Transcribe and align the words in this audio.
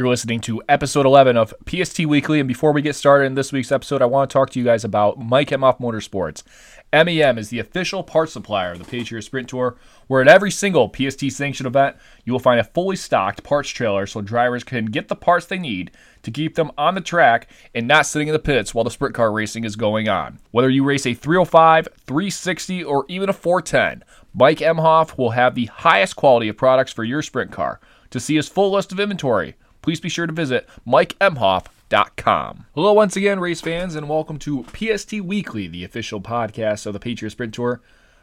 You're 0.00 0.08
listening 0.08 0.40
to 0.40 0.62
episode 0.66 1.04
11 1.04 1.36
of 1.36 1.52
PST 1.68 2.06
Weekly. 2.06 2.40
And 2.40 2.48
before 2.48 2.72
we 2.72 2.80
get 2.80 2.96
started 2.96 3.26
in 3.26 3.34
this 3.34 3.52
week's 3.52 3.70
episode, 3.70 4.00
I 4.00 4.06
want 4.06 4.30
to 4.30 4.32
talk 4.32 4.48
to 4.48 4.58
you 4.58 4.64
guys 4.64 4.82
about 4.82 5.18
Mike 5.18 5.50
Emhof 5.50 5.78
Motorsports. 5.78 6.42
MEM 6.90 7.36
is 7.36 7.50
the 7.50 7.58
official 7.58 8.02
parts 8.02 8.32
supplier 8.32 8.72
of 8.72 8.78
the 8.78 8.86
Patriot 8.86 9.20
Sprint 9.20 9.50
Tour, 9.50 9.76
where 10.06 10.22
at 10.22 10.26
every 10.26 10.50
single 10.50 10.90
PST 10.90 11.30
sanctioned 11.30 11.66
event, 11.66 11.96
you 12.24 12.32
will 12.32 12.40
find 12.40 12.58
a 12.58 12.64
fully 12.64 12.96
stocked 12.96 13.42
parts 13.42 13.68
trailer 13.68 14.06
so 14.06 14.22
drivers 14.22 14.64
can 14.64 14.86
get 14.86 15.08
the 15.08 15.14
parts 15.14 15.44
they 15.44 15.58
need 15.58 15.90
to 16.22 16.30
keep 16.30 16.54
them 16.54 16.70
on 16.78 16.94
the 16.94 17.02
track 17.02 17.50
and 17.74 17.86
not 17.86 18.06
sitting 18.06 18.28
in 18.28 18.32
the 18.32 18.38
pits 18.38 18.74
while 18.74 18.84
the 18.84 18.90
sprint 18.90 19.14
car 19.14 19.30
racing 19.30 19.64
is 19.64 19.76
going 19.76 20.08
on. 20.08 20.38
Whether 20.50 20.70
you 20.70 20.82
race 20.82 21.04
a 21.04 21.12
305, 21.12 21.88
360, 22.06 22.84
or 22.84 23.04
even 23.08 23.28
a 23.28 23.34
410, 23.34 24.02
Mike 24.32 24.60
Emhof 24.60 25.18
will 25.18 25.32
have 25.32 25.54
the 25.54 25.66
highest 25.66 26.16
quality 26.16 26.48
of 26.48 26.56
products 26.56 26.90
for 26.90 27.04
your 27.04 27.20
sprint 27.20 27.52
car. 27.52 27.80
To 28.12 28.18
see 28.18 28.36
his 28.36 28.48
full 28.48 28.72
list 28.72 28.92
of 28.92 28.98
inventory, 28.98 29.56
please 29.82 30.00
be 30.00 30.08
sure 30.08 30.26
to 30.26 30.32
visit 30.32 30.68
MikeEmhof.com. 30.86 32.66
Hello, 32.74 32.92
once 32.92 33.16
again, 33.16 33.40
race 33.40 33.60
fans, 33.60 33.94
and 33.94 34.08
welcome 34.08 34.38
to 34.40 34.64
PST 34.74 35.12
Weekly, 35.20 35.68
the 35.68 35.84
official 35.84 36.20
podcast 36.20 36.86
of 36.86 36.92
the 36.92 37.00
Patriot 37.00 37.30
Sprint 37.30 37.54
Tour. 37.54 37.80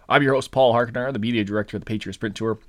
I'm 0.10 0.24
your 0.24 0.34
host, 0.34 0.52
Paul 0.52 0.74
Harkner, 0.74 1.12
the 1.12 1.20
media 1.20 1.44
director 1.44 1.78
of 1.78 1.82
the 1.82 1.88
Patriot 1.88 2.14
Sprint 2.14 2.36
Tour. 2.36 2.60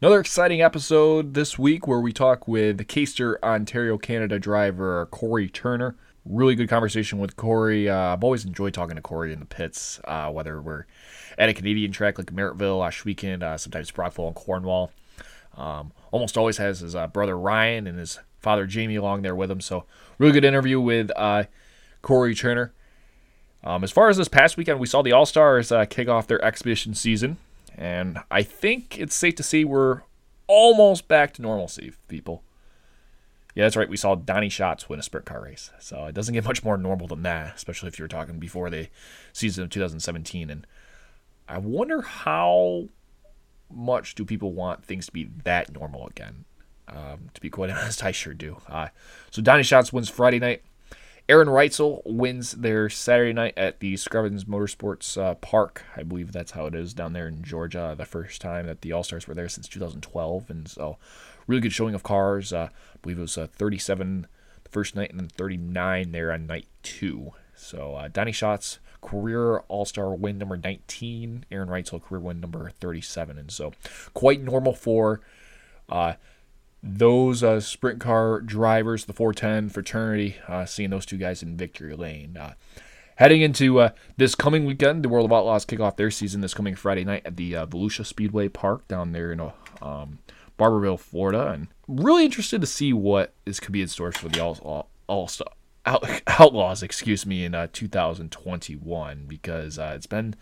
Another 0.00 0.20
exciting 0.20 0.62
episode 0.62 1.34
this 1.34 1.58
week 1.58 1.88
where 1.88 1.98
we 1.98 2.12
talk 2.12 2.46
with 2.46 2.86
Caistor, 2.86 3.36
Ontario, 3.42 3.98
Canada 3.98 4.38
driver 4.38 5.06
Cory 5.06 5.48
Turner. 5.48 5.96
Really 6.24 6.54
good 6.54 6.68
conversation 6.68 7.18
with 7.18 7.34
Cory. 7.36 7.88
Uh, 7.88 8.12
I've 8.12 8.22
always 8.22 8.44
enjoyed 8.44 8.74
talking 8.74 8.94
to 8.94 9.02
Cory 9.02 9.32
in 9.32 9.40
the 9.40 9.46
pits, 9.46 9.98
uh, 10.04 10.30
whether 10.30 10.60
we're 10.60 10.84
at 11.36 11.48
a 11.48 11.54
Canadian 11.54 11.90
track 11.90 12.16
like 12.18 12.28
Merrittville, 12.32 12.80
Ohsweken, 12.80 13.42
uh, 13.42 13.56
sometimes 13.56 13.90
Brockville 13.90 14.28
and 14.28 14.36
Cornwall. 14.36 14.92
Um, 15.58 15.92
almost 16.12 16.38
always 16.38 16.56
has 16.58 16.80
his 16.80 16.94
uh, 16.94 17.08
brother 17.08 17.36
Ryan 17.36 17.86
and 17.86 17.98
his 17.98 18.20
father 18.38 18.64
Jamie 18.64 18.96
along 18.96 19.22
there 19.22 19.34
with 19.34 19.50
him. 19.50 19.60
So, 19.60 19.84
really 20.16 20.32
good 20.32 20.44
interview 20.44 20.80
with 20.80 21.10
uh, 21.16 21.44
Cory 22.00 22.34
Turner. 22.34 22.72
Um, 23.64 23.82
as 23.82 23.90
far 23.90 24.08
as 24.08 24.16
this 24.16 24.28
past 24.28 24.56
weekend, 24.56 24.78
we 24.78 24.86
saw 24.86 25.02
the 25.02 25.12
All 25.12 25.26
Stars 25.26 25.72
uh, 25.72 25.84
kick 25.84 26.08
off 26.08 26.28
their 26.28 26.42
exhibition 26.44 26.94
season, 26.94 27.38
and 27.76 28.20
I 28.30 28.42
think 28.42 28.98
it's 28.98 29.16
safe 29.16 29.34
to 29.34 29.42
say 29.42 29.64
we're 29.64 30.02
almost 30.46 31.08
back 31.08 31.34
to 31.34 31.42
normalcy, 31.42 31.92
people. 32.06 32.44
Yeah, 33.56 33.64
that's 33.64 33.76
right. 33.76 33.88
We 33.88 33.96
saw 33.96 34.14
Donny 34.14 34.48
Schatz 34.48 34.88
win 34.88 35.00
a 35.00 35.02
sprint 35.02 35.26
car 35.26 35.42
race, 35.42 35.72
so 35.80 36.06
it 36.06 36.14
doesn't 36.14 36.34
get 36.34 36.44
much 36.44 36.62
more 36.62 36.76
normal 36.76 37.08
than 37.08 37.22
that, 37.24 37.56
especially 37.56 37.88
if 37.88 37.98
you're 37.98 38.06
talking 38.06 38.38
before 38.38 38.70
the 38.70 38.88
season 39.32 39.64
of 39.64 39.70
2017. 39.70 40.48
And 40.48 40.64
I 41.48 41.58
wonder 41.58 42.02
how 42.02 42.88
much 43.70 44.14
do 44.14 44.24
people 44.24 44.52
want 44.52 44.84
things 44.84 45.06
to 45.06 45.12
be 45.12 45.28
that 45.44 45.72
normal 45.72 46.06
again? 46.06 46.44
Um, 46.88 47.30
to 47.34 47.40
be 47.40 47.50
quite 47.50 47.70
honest, 47.70 48.04
I 48.04 48.12
sure 48.12 48.34
do. 48.34 48.60
Uh, 48.68 48.88
so 49.30 49.42
Donny 49.42 49.62
Schatz 49.62 49.92
wins 49.92 50.08
Friday 50.08 50.38
night. 50.38 50.62
Aaron 51.28 51.48
Reutzel 51.48 52.00
wins 52.06 52.52
their 52.52 52.88
Saturday 52.88 53.34
night 53.34 53.52
at 53.54 53.80
the 53.80 53.98
Scrubbins 53.98 54.44
Motorsports 54.44 55.20
uh, 55.20 55.34
Park. 55.34 55.84
I 55.94 56.02
believe 56.02 56.32
that's 56.32 56.52
how 56.52 56.64
it 56.64 56.74
is 56.74 56.94
down 56.94 57.12
there 57.12 57.28
in 57.28 57.42
Georgia. 57.42 57.94
The 57.96 58.06
first 58.06 58.40
time 58.40 58.66
that 58.66 58.80
the 58.80 58.92
All 58.92 59.02
Stars 59.02 59.28
were 59.28 59.34
there 59.34 59.48
since 59.48 59.68
2012, 59.68 60.48
and 60.48 60.66
so 60.66 60.96
really 61.46 61.60
good 61.60 61.74
showing 61.74 61.94
of 61.94 62.02
cars. 62.02 62.50
Uh, 62.50 62.70
I 62.94 62.98
believe 63.02 63.18
it 63.18 63.22
was 63.22 63.36
uh, 63.36 63.46
37 63.46 64.26
the 64.64 64.70
first 64.70 64.96
night, 64.96 65.10
and 65.10 65.20
then 65.20 65.28
39 65.28 66.12
there 66.12 66.32
on 66.32 66.46
night 66.46 66.66
two. 66.82 67.32
So 67.54 67.96
uh, 67.96 68.08
Donny 68.08 68.32
Schatz 68.32 68.78
career 69.00 69.58
All 69.68 69.84
Star 69.84 70.14
win 70.14 70.38
number 70.38 70.56
19. 70.56 71.46
Aaron 71.50 71.68
Reutzel 71.68 72.02
career 72.02 72.20
win 72.20 72.40
number 72.40 72.70
37, 72.80 73.38
and 73.38 73.50
so 73.50 73.72
quite 74.14 74.42
normal 74.42 74.72
for 74.72 75.20
uh, 75.88 76.14
those 76.82 77.42
uh, 77.42 77.60
sprint 77.60 78.00
car 78.00 78.40
drivers, 78.40 79.04
the 79.04 79.12
410 79.12 79.70
fraternity, 79.70 80.36
uh, 80.46 80.64
seeing 80.64 80.90
those 80.90 81.06
two 81.06 81.16
guys 81.16 81.42
in 81.42 81.56
victory 81.56 81.94
lane. 81.94 82.36
Uh, 82.36 82.54
heading 83.16 83.42
into 83.42 83.80
uh, 83.80 83.90
this 84.16 84.34
coming 84.34 84.64
weekend, 84.64 85.02
the 85.02 85.08
World 85.08 85.26
of 85.26 85.32
Outlaws 85.32 85.64
kick 85.64 85.80
off 85.80 85.96
their 85.96 86.10
season 86.10 86.40
this 86.40 86.54
coming 86.54 86.74
Friday 86.74 87.04
night 87.04 87.22
at 87.24 87.36
the 87.36 87.56
uh, 87.56 87.66
Volusia 87.66 88.06
Speedway 88.06 88.48
Park 88.48 88.86
down 88.88 89.12
there 89.12 89.32
in 89.32 89.40
um, 89.82 90.18
Barberville, 90.56 90.98
Florida, 90.98 91.50
and 91.50 91.68
really 91.86 92.24
interested 92.24 92.60
to 92.60 92.66
see 92.66 92.92
what 92.92 93.32
is 93.44 93.60
could 93.60 93.72
be 93.72 93.82
in 93.82 93.88
store 93.88 94.12
for 94.12 94.28
the 94.28 94.40
All 94.40 94.88
all 95.08 95.28
out, 95.88 96.22
Outlaws, 96.26 96.82
excuse 96.82 97.24
me, 97.26 97.44
in 97.44 97.54
uh, 97.54 97.68
2021 97.72 99.24
because 99.26 99.78
uh, 99.78 99.92
it's 99.94 100.06
been 100.06 100.34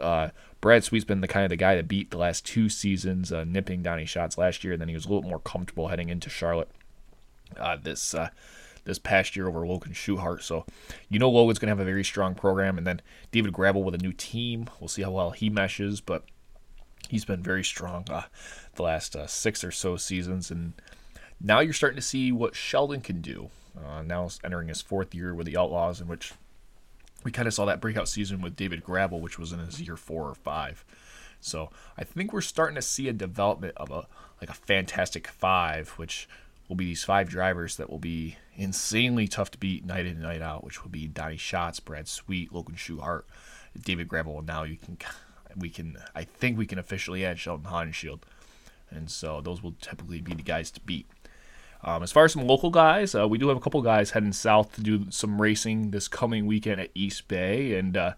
uh, 0.00 0.28
Brad 0.60 0.84
Sweet's 0.84 1.04
been 1.04 1.20
the 1.20 1.28
kind 1.28 1.44
of 1.44 1.50
the 1.50 1.56
guy 1.56 1.76
that 1.76 1.88
beat 1.88 2.10
the 2.10 2.18
last 2.18 2.46
two 2.46 2.68
seasons, 2.68 3.32
uh, 3.32 3.44
nipping 3.44 3.82
Donny 3.82 4.06
Schatz 4.06 4.38
last 4.38 4.64
year, 4.64 4.72
and 4.72 4.80
then 4.80 4.88
he 4.88 4.94
was 4.94 5.04
a 5.04 5.08
little 5.08 5.28
more 5.28 5.38
comfortable 5.38 5.88
heading 5.88 6.08
into 6.08 6.30
Charlotte 6.30 6.70
uh, 7.58 7.76
this 7.76 8.14
uh, 8.14 8.30
this 8.84 8.98
past 8.98 9.36
year 9.36 9.48
over 9.48 9.66
Logan 9.66 9.92
Schuchart. 9.92 10.42
So 10.42 10.64
you 11.08 11.18
know 11.18 11.30
Logan's 11.30 11.58
going 11.58 11.68
to 11.68 11.72
have 11.72 11.80
a 11.80 11.84
very 11.84 12.04
strong 12.04 12.34
program, 12.34 12.78
and 12.78 12.86
then 12.86 13.02
David 13.30 13.52
Gravel 13.52 13.82
with 13.82 13.94
a 13.94 13.98
new 13.98 14.12
team. 14.12 14.68
We'll 14.80 14.88
see 14.88 15.02
how 15.02 15.10
well 15.10 15.30
he 15.32 15.50
meshes, 15.50 16.00
but 16.00 16.24
he's 17.08 17.24
been 17.24 17.42
very 17.42 17.64
strong 17.64 18.06
the 18.74 18.82
last 18.82 19.16
six 19.28 19.62
or 19.62 19.70
so 19.70 19.96
seasons, 19.96 20.50
and 20.50 20.72
now 21.40 21.60
you're 21.60 21.74
starting 21.74 21.96
to 21.96 22.02
see 22.02 22.32
what 22.32 22.56
Sheldon 22.56 23.02
can 23.02 23.20
do. 23.20 23.50
Uh, 23.76 24.02
now 24.02 24.28
entering 24.44 24.68
his 24.68 24.82
fourth 24.82 25.14
year 25.14 25.34
with 25.34 25.46
the 25.46 25.56
Outlaws, 25.56 26.00
in 26.00 26.08
which 26.08 26.32
we 27.24 27.30
kind 27.30 27.48
of 27.48 27.54
saw 27.54 27.64
that 27.64 27.80
breakout 27.80 28.08
season 28.08 28.40
with 28.40 28.56
David 28.56 28.82
Gravel, 28.82 29.20
which 29.20 29.38
was 29.38 29.52
in 29.52 29.60
his 29.60 29.80
year 29.80 29.96
four 29.96 30.28
or 30.28 30.34
five. 30.34 30.84
So 31.40 31.70
I 31.96 32.04
think 32.04 32.32
we're 32.32 32.40
starting 32.40 32.76
to 32.76 32.82
see 32.82 33.08
a 33.08 33.12
development 33.12 33.74
of 33.76 33.90
a 33.90 34.06
like 34.40 34.50
a 34.50 34.54
fantastic 34.54 35.28
five, 35.28 35.90
which 35.90 36.28
will 36.68 36.76
be 36.76 36.84
these 36.84 37.04
five 37.04 37.28
drivers 37.28 37.76
that 37.76 37.90
will 37.90 37.98
be 37.98 38.36
insanely 38.56 39.28
tough 39.28 39.50
to 39.52 39.58
beat 39.58 39.84
night 39.84 40.06
in 40.06 40.12
and 40.12 40.22
night 40.22 40.42
out, 40.42 40.64
which 40.64 40.82
will 40.82 40.90
be 40.90 41.06
Donny 41.06 41.36
Schatz, 41.36 41.80
Brad 41.80 42.08
Sweet, 42.08 42.52
Logan 42.52 42.76
Schuchart, 42.76 43.22
David 43.80 44.08
Gravel. 44.08 44.38
And 44.38 44.46
now 44.46 44.62
you 44.64 44.76
can 44.76 44.98
we 45.56 45.70
can 45.70 45.96
I 46.14 46.24
think 46.24 46.58
we 46.58 46.66
can 46.66 46.78
officially 46.78 47.24
add 47.24 47.38
Sheldon 47.38 47.70
Haudenschild. 47.70 48.20
And 48.90 49.10
so 49.10 49.40
those 49.40 49.62
will 49.62 49.74
typically 49.80 50.20
be 50.20 50.34
the 50.34 50.42
guys 50.42 50.70
to 50.72 50.80
beat. 50.80 51.06
Um, 51.84 52.02
as 52.02 52.12
far 52.12 52.24
as 52.24 52.32
some 52.32 52.46
local 52.46 52.70
guys, 52.70 53.14
uh, 53.14 53.26
we 53.26 53.38
do 53.38 53.48
have 53.48 53.56
a 53.56 53.60
couple 53.60 53.82
guys 53.82 54.10
heading 54.10 54.32
south 54.32 54.74
to 54.76 54.82
do 54.82 55.10
some 55.10 55.40
racing 55.40 55.90
this 55.90 56.06
coming 56.06 56.46
weekend 56.46 56.80
at 56.80 56.90
East 56.94 57.26
Bay, 57.26 57.76
and 57.76 57.96
uh, 57.96 58.12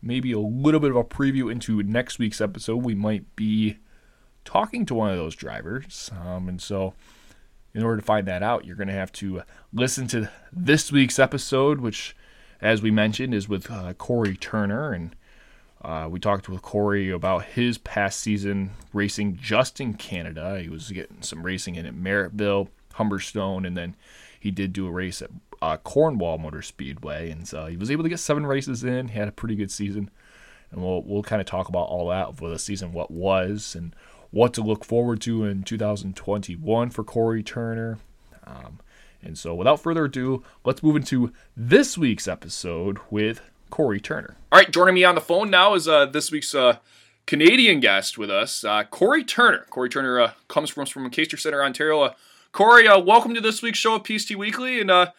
maybe 0.00 0.32
a 0.32 0.38
little 0.38 0.80
bit 0.80 0.90
of 0.90 0.96
a 0.96 1.04
preview 1.04 1.52
into 1.52 1.82
next 1.82 2.18
week's 2.18 2.40
episode. 2.40 2.76
We 2.76 2.94
might 2.94 3.36
be 3.36 3.76
talking 4.44 4.86
to 4.86 4.94
one 4.94 5.10
of 5.10 5.18
those 5.18 5.34
drivers, 5.34 6.10
um, 6.24 6.48
and 6.48 6.62
so 6.62 6.94
in 7.74 7.82
order 7.82 7.98
to 7.98 8.06
find 8.06 8.26
that 8.26 8.42
out, 8.42 8.64
you're 8.64 8.76
going 8.76 8.88
to 8.88 8.94
have 8.94 9.12
to 9.12 9.42
listen 9.72 10.06
to 10.08 10.30
this 10.50 10.90
week's 10.90 11.18
episode, 11.18 11.80
which, 11.80 12.16
as 12.62 12.80
we 12.80 12.90
mentioned, 12.90 13.34
is 13.34 13.50
with 13.50 13.70
uh, 13.70 13.92
Cory 13.94 14.36
Turner, 14.36 14.92
and 14.92 15.14
uh, 15.82 16.08
we 16.10 16.18
talked 16.18 16.48
with 16.48 16.62
Cory 16.62 17.10
about 17.10 17.44
his 17.44 17.76
past 17.76 18.18
season 18.20 18.70
racing 18.94 19.36
just 19.36 19.78
in 19.78 19.92
Canada. 19.92 20.58
He 20.58 20.70
was 20.70 20.90
getting 20.90 21.20
some 21.20 21.44
racing 21.44 21.74
in 21.74 21.84
at 21.84 21.94
Merrittville 21.94 22.68
Humberstone, 22.98 23.66
and 23.66 23.76
then 23.76 23.96
he 24.38 24.50
did 24.50 24.72
do 24.72 24.86
a 24.86 24.90
race 24.90 25.22
at 25.22 25.30
uh, 25.60 25.76
Cornwall 25.78 26.38
Motor 26.38 26.62
Speedway, 26.62 27.30
and 27.30 27.46
so 27.46 27.66
he 27.66 27.76
was 27.76 27.90
able 27.90 28.02
to 28.02 28.08
get 28.08 28.20
seven 28.20 28.46
races 28.46 28.84
in. 28.84 29.08
He 29.08 29.18
had 29.18 29.28
a 29.28 29.32
pretty 29.32 29.54
good 29.54 29.70
season, 29.70 30.10
and 30.70 30.82
we'll 30.82 31.02
we'll 31.02 31.22
kind 31.22 31.40
of 31.40 31.46
talk 31.46 31.68
about 31.68 31.88
all 31.88 32.08
that 32.08 32.36
for 32.36 32.48
the 32.48 32.58
season, 32.58 32.92
what 32.92 33.10
was, 33.10 33.74
and 33.74 33.94
what 34.30 34.52
to 34.54 34.62
look 34.62 34.84
forward 34.84 35.20
to 35.22 35.44
in 35.44 35.62
2021 35.62 36.90
for 36.90 37.04
Cory 37.04 37.42
Turner. 37.42 37.98
Um, 38.46 38.78
and 39.22 39.36
so, 39.36 39.54
without 39.54 39.80
further 39.80 40.04
ado, 40.04 40.44
let's 40.64 40.82
move 40.82 40.96
into 40.96 41.32
this 41.56 41.98
week's 41.98 42.28
episode 42.28 42.98
with 43.10 43.40
Cory 43.70 44.00
Turner. 44.00 44.36
All 44.52 44.58
right, 44.58 44.70
joining 44.70 44.94
me 44.94 45.04
on 45.04 45.14
the 45.14 45.20
phone 45.20 45.50
now 45.50 45.74
is 45.74 45.88
uh, 45.88 46.06
this 46.06 46.30
week's 46.30 46.54
uh, 46.54 46.78
Canadian 47.26 47.80
guest 47.80 48.16
with 48.16 48.30
us, 48.30 48.64
uh, 48.64 48.84
Cory 48.84 49.24
Turner. 49.24 49.66
Cory 49.70 49.88
Turner 49.88 50.20
uh, 50.20 50.32
comes 50.46 50.70
from 50.70 50.86
from 50.86 51.10
Caistor 51.10 51.38
Centre, 51.38 51.62
Ontario. 51.62 52.14
Cory, 52.52 52.88
uh, 52.88 52.98
welcome 52.98 53.34
to 53.34 53.40
this 53.40 53.60
week's 53.60 53.78
show 53.78 53.94
of 53.94 54.06
PST 54.06 54.34
Weekly, 54.34 54.80
and 54.80 54.90
uh, 54.90 55.12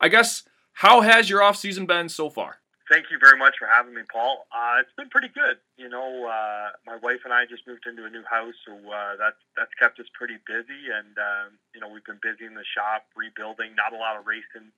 I 0.00 0.08
guess 0.08 0.42
how 0.82 1.00
has 1.00 1.30
your 1.30 1.40
off 1.40 1.56
season 1.56 1.86
been 1.86 2.08
so 2.08 2.28
far? 2.28 2.58
Thank 2.90 3.06
you 3.08 3.22
very 3.22 3.38
much 3.38 3.54
for 3.56 3.70
having 3.70 3.94
me, 3.94 4.02
Paul. 4.10 4.44
Uh, 4.50 4.82
it's 4.82 4.92
been 4.98 5.08
pretty 5.08 5.30
good. 5.30 5.62
You 5.78 5.88
know, 5.88 6.26
uh, 6.26 6.74
my 6.84 6.98
wife 6.98 7.22
and 7.24 7.32
I 7.32 7.46
just 7.46 7.64
moved 7.70 7.86
into 7.86 8.04
a 8.04 8.10
new 8.10 8.26
house, 8.26 8.58
so 8.66 8.74
uh, 8.74 9.14
that's 9.16 9.38
that's 9.56 9.72
kept 9.78 10.02
us 10.02 10.10
pretty 10.12 10.42
busy, 10.42 10.90
and 10.90 11.14
um, 11.16 11.48
you 11.72 11.80
know 11.80 11.86
we've 11.86 12.04
been 12.04 12.20
busy 12.20 12.44
in 12.44 12.58
the 12.58 12.66
shop 12.66 13.06
rebuilding. 13.14 13.78
Not 13.78 13.94
a 13.94 14.00
lot 14.02 14.18
of 14.18 14.26
racing 14.26 14.74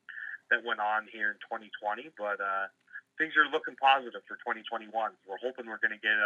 that 0.53 0.61
went 0.63 0.79
on 0.85 1.09
here 1.09 1.33
in 1.33 1.41
2020, 1.49 2.13
but 2.21 2.37
uh, 2.39 2.69
things 3.17 3.33
are 3.35 3.49
looking 3.49 3.81
positive 3.81 4.23
for 4.29 4.37
2021. 4.45 4.93
We're 5.25 5.41
hoping 5.41 5.67
we're 5.67 5.81
going 5.81 5.97
to 5.97 6.05
get 6.05 6.21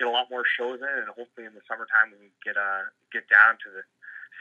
get 0.00 0.08
a 0.08 0.10
lot 0.10 0.32
more 0.32 0.48
shows 0.56 0.80
in, 0.80 0.94
and 1.04 1.12
hopefully 1.12 1.44
in 1.44 1.52
the 1.52 1.62
summertime 1.68 2.16
we 2.16 2.32
can 2.32 2.34
get 2.42 2.56
uh, 2.56 2.88
get 3.12 3.28
down 3.28 3.60
to 3.60 3.68
the 3.70 3.84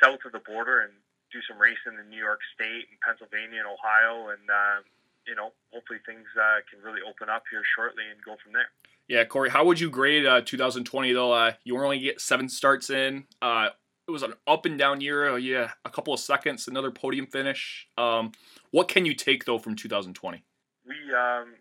south 0.02 0.24
of 0.26 0.32
the 0.32 0.44
border 0.44 0.82
and 0.82 0.94
do 1.32 1.40
some 1.50 1.60
racing 1.60 2.00
in 2.00 2.10
New 2.10 2.22
York 2.22 2.40
State 2.54 2.88
and 2.88 2.98
Pennsylvania 3.04 3.60
and 3.60 3.70
Ohio, 3.70 4.30
and 4.32 4.46
uh, 4.50 4.80
you 5.28 5.36
know, 5.36 5.52
hopefully 5.74 6.00
things 6.06 6.26
uh, 6.38 6.62
can 6.70 6.80
really 6.84 7.02
open 7.02 7.30
up 7.30 7.44
here 7.50 7.64
shortly 7.76 8.04
and 8.10 8.22
go 8.24 8.38
from 8.42 8.54
there. 8.54 8.70
Yeah, 9.08 9.24
Cory, 9.26 9.50
how 9.50 9.66
would 9.66 9.80
you 9.80 9.90
grade 9.90 10.26
uh, 10.26 10.42
2020 10.42 11.14
though? 11.14 11.32
Uh, 11.32 11.54
you 11.64 11.78
only 11.78 12.00
get 12.00 12.22
seven 12.22 12.50
starts 12.50 12.90
in. 12.90 13.26
Uh, 13.42 13.70
it 14.08 14.12
was 14.12 14.24
an 14.24 14.34
up 14.48 14.66
and 14.66 14.78
down 14.78 15.02
year. 15.02 15.34
Uh, 15.34 15.36
yeah, 15.36 15.72
a 15.84 15.90
couple 15.90 16.14
of 16.14 16.20
seconds, 16.20 16.68
another 16.68 16.92
podium 16.92 17.26
finish. 17.28 17.88
Um, 17.98 18.32
what 18.72 18.88
can 18.88 19.06
you 19.06 19.14
take 19.14 19.46
though 19.46 19.58
from 19.58 19.76
2020? 19.76 20.44
We 20.86 20.96
um, 21.14 21.54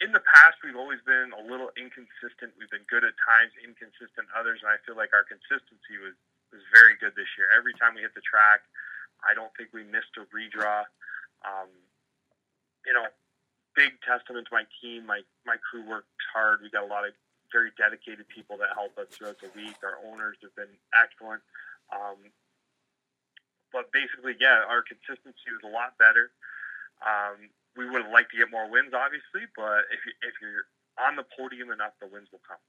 in 0.00 0.12
the 0.12 0.20
past 0.20 0.60
we've 0.64 0.76
always 0.76 1.00
been 1.04 1.32
a 1.36 1.42
little 1.44 1.68
inconsistent. 1.76 2.56
We've 2.56 2.72
been 2.72 2.88
good 2.88 3.04
at 3.04 3.16
times, 3.24 3.52
inconsistent 3.60 4.28
others, 4.36 4.60
and 4.64 4.72
I 4.72 4.80
feel 4.84 4.96
like 4.96 5.12
our 5.12 5.24
consistency 5.24 5.96
was 6.00 6.16
was 6.52 6.62
very 6.70 6.94
good 7.00 7.16
this 7.16 7.28
year. 7.40 7.48
Every 7.50 7.72
time 7.74 7.96
we 7.96 8.04
hit 8.04 8.14
the 8.14 8.24
track, 8.24 8.62
I 9.24 9.32
don't 9.32 9.50
think 9.56 9.72
we 9.72 9.82
missed 9.82 10.12
a 10.20 10.28
redraw. 10.30 10.84
Um, 11.42 11.72
you 12.86 12.92
know, 12.92 13.08
big 13.74 13.96
testament 14.04 14.46
to 14.48 14.52
my 14.52 14.68
team. 14.80 15.06
My 15.08 15.24
my 15.48 15.56
crew 15.58 15.82
works 15.88 16.12
hard. 16.32 16.60
We 16.62 16.70
got 16.70 16.84
a 16.84 16.90
lot 16.92 17.08
of 17.08 17.16
very 17.50 17.72
dedicated 17.76 18.28
people 18.28 18.56
that 18.60 18.72
help 18.76 18.96
us 18.96 19.12
throughout 19.12 19.40
the 19.40 19.52
week. 19.56 19.76
Our 19.84 20.00
owners 20.08 20.36
have 20.42 20.54
been 20.56 20.72
excellent. 20.92 21.44
Um, 21.92 22.32
but 23.72 23.92
basically, 23.92 24.36
yeah, 24.40 24.64
our 24.68 24.84
consistency 24.84 25.48
was 25.52 25.64
a 25.64 25.72
lot 25.72 25.96
better. 26.00 26.32
Um, 27.04 27.52
we 27.76 27.88
would 27.88 28.04
have 28.04 28.12
liked 28.12 28.32
to 28.32 28.38
get 28.40 28.52
more 28.52 28.68
wins, 28.68 28.92
obviously, 28.92 29.48
but 29.56 29.88
if 29.92 30.00
you, 30.04 30.12
if 30.24 30.34
you're 30.40 30.68
on 31.00 31.16
the 31.16 31.24
podium 31.24 31.72
enough, 31.72 31.96
the 32.00 32.08
wins 32.08 32.28
will 32.32 32.44
come. 32.44 32.60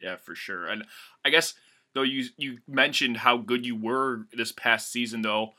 Yeah, 0.00 0.16
for 0.16 0.34
sure. 0.34 0.66
And 0.66 0.86
I 1.24 1.30
guess 1.30 1.54
though 1.94 2.02
you 2.02 2.26
you 2.36 2.58
mentioned 2.66 3.18
how 3.18 3.36
good 3.36 3.66
you 3.66 3.76
were 3.76 4.26
this 4.32 4.52
past 4.52 4.90
season, 4.90 5.22
though, 5.22 5.54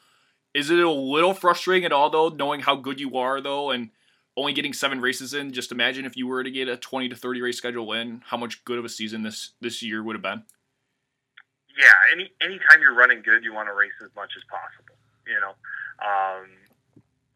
is 0.54 0.70
it 0.70 0.80
a 0.80 0.90
little 0.90 1.34
frustrating 1.34 1.86
at 1.86 1.92
all 1.92 2.10
though, 2.10 2.30
knowing 2.30 2.62
how 2.62 2.76
good 2.76 3.00
you 3.00 3.18
are 3.18 3.42
though, 3.42 3.72
and 3.72 3.90
only 4.38 4.54
getting 4.54 4.74
seven 4.74 5.02
races 5.02 5.34
in? 5.34 5.52
Just 5.52 5.72
imagine 5.72 6.06
if 6.06 6.16
you 6.16 6.28
were 6.28 6.44
to 6.44 6.52
get 6.52 6.68
a 6.68 6.78
twenty 6.78 7.10
to 7.10 7.16
thirty 7.16 7.42
race 7.42 7.58
schedule 7.58 7.94
in, 7.94 8.22
how 8.28 8.38
much 8.38 8.64
good 8.66 8.78
of 8.78 8.86
a 8.86 8.90
season 8.90 9.24
this 9.24 9.52
this 9.62 9.82
year 9.82 10.04
would 10.04 10.16
have 10.16 10.24
been. 10.24 10.44
Yeah, 11.78 11.94
any 12.12 12.32
anytime 12.42 12.82
you're 12.82 12.96
running 12.96 13.22
good, 13.24 13.44
you 13.44 13.54
want 13.54 13.68
to 13.68 13.74
race 13.74 13.98
as 14.04 14.10
much 14.16 14.32
as 14.38 14.44
possible. 14.46 14.96
You 15.26 15.40
know, 15.40 15.56
um, 16.06 16.50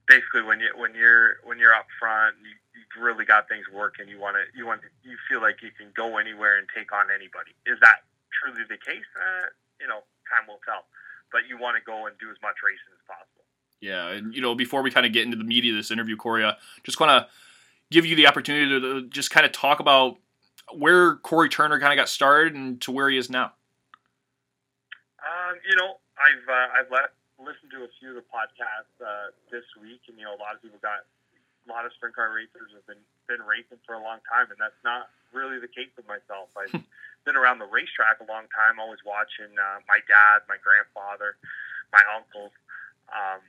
basically 0.07 0.43
when 0.43 0.59
you 0.59 0.71
when 0.75 0.95
you're 0.95 1.37
when 1.43 1.59
you're 1.59 1.73
up 1.73 1.87
front, 1.99 2.35
you, 2.41 2.53
you've 2.73 3.03
really 3.03 3.25
got 3.25 3.47
things 3.49 3.65
working. 3.73 4.07
You 4.07 4.19
want 4.19 4.35
to 4.37 4.57
you 4.57 4.65
want 4.65 4.81
you 5.03 5.17
feel 5.29 5.41
like 5.41 5.61
you 5.61 5.71
can 5.77 5.91
go 5.95 6.17
anywhere 6.17 6.57
and 6.57 6.67
take 6.75 6.93
on 6.93 7.07
anybody. 7.09 7.51
Is 7.65 7.79
that 7.81 8.06
truly 8.31 8.63
the 8.67 8.77
case? 8.77 9.07
Uh, 9.15 9.51
you 9.79 9.87
know, 9.87 10.01
time 10.27 10.47
will 10.47 10.61
tell. 10.65 10.85
But 11.31 11.47
you 11.49 11.59
want 11.59 11.75
to 11.75 11.83
go 11.83 12.07
and 12.07 12.15
do 12.19 12.31
as 12.31 12.39
much 12.41 12.55
racing 12.63 12.91
as 12.95 13.03
possible. 13.03 13.43
Yeah, 13.79 14.09
and 14.09 14.33
you 14.33 14.41
know, 14.41 14.55
before 14.55 14.81
we 14.81 14.89
kind 14.89 15.05
of 15.05 15.13
get 15.13 15.25
into 15.25 15.37
the 15.37 15.43
meat 15.43 15.67
of 15.69 15.75
this 15.75 15.91
interview, 15.91 16.15
Cory, 16.15 16.43
uh, 16.43 16.53
just 16.83 16.99
want 16.99 17.11
to 17.11 17.27
give 17.91 18.05
you 18.05 18.15
the 18.15 18.27
opportunity 18.27 18.67
to, 18.67 19.07
just 19.07 19.29
kind 19.29 19.45
of 19.45 19.51
talk 19.51 19.79
about 19.79 20.17
where 20.73 21.17
Cory 21.17 21.47
Turner 21.47 21.79
kind 21.79 21.93
of 21.93 21.97
got 21.97 22.09
started 22.09 22.55
and 22.55 22.81
to 22.81 22.91
where 22.91 23.09
he 23.09 23.17
is 23.17 23.29
now. 23.29 23.53
Um, 25.21 25.55
you 25.67 25.75
know, 25.75 25.99
I've 26.17 26.47
uh, 26.49 26.67
I've 26.73 26.91
let, 26.91 27.13
listened 27.37 27.69
to 27.71 27.85
a 27.85 27.91
few 27.99 28.09
of 28.09 28.15
the 28.15 28.25
podcasts 28.33 28.97
uh, 28.97 29.29
this 29.51 29.65
week, 29.81 30.01
and 30.09 30.17
you 30.17 30.25
know, 30.25 30.33
a 30.33 30.41
lot 30.41 30.55
of 30.55 30.61
people 30.61 30.79
got 30.81 31.05
a 31.67 31.69
lot 31.69 31.85
of 31.85 31.93
sprint 31.93 32.15
car 32.15 32.33
racers 32.33 32.73
have 32.73 32.87
been 32.87 33.03
been 33.27 33.45
racing 33.45 33.77
for 33.85 33.93
a 33.93 34.01
long 34.01 34.19
time, 34.25 34.49
and 34.49 34.57
that's 34.57 34.79
not 34.83 35.11
really 35.33 35.59
the 35.59 35.69
case 35.69 35.91
with 35.95 36.07
myself. 36.07 36.49
I've 36.57 36.73
been 37.27 37.35
around 37.35 37.59
the 37.59 37.67
racetrack 37.67 38.23
a 38.23 38.27
long 38.31 38.47
time, 38.55 38.79
always 38.79 39.03
watching 39.03 39.51
uh, 39.59 39.83
my 39.91 39.99
dad, 40.07 40.47
my 40.47 40.55
grandfather, 40.63 41.35
my 41.91 41.99
uncles. 42.15 42.55
Um, 43.11 43.43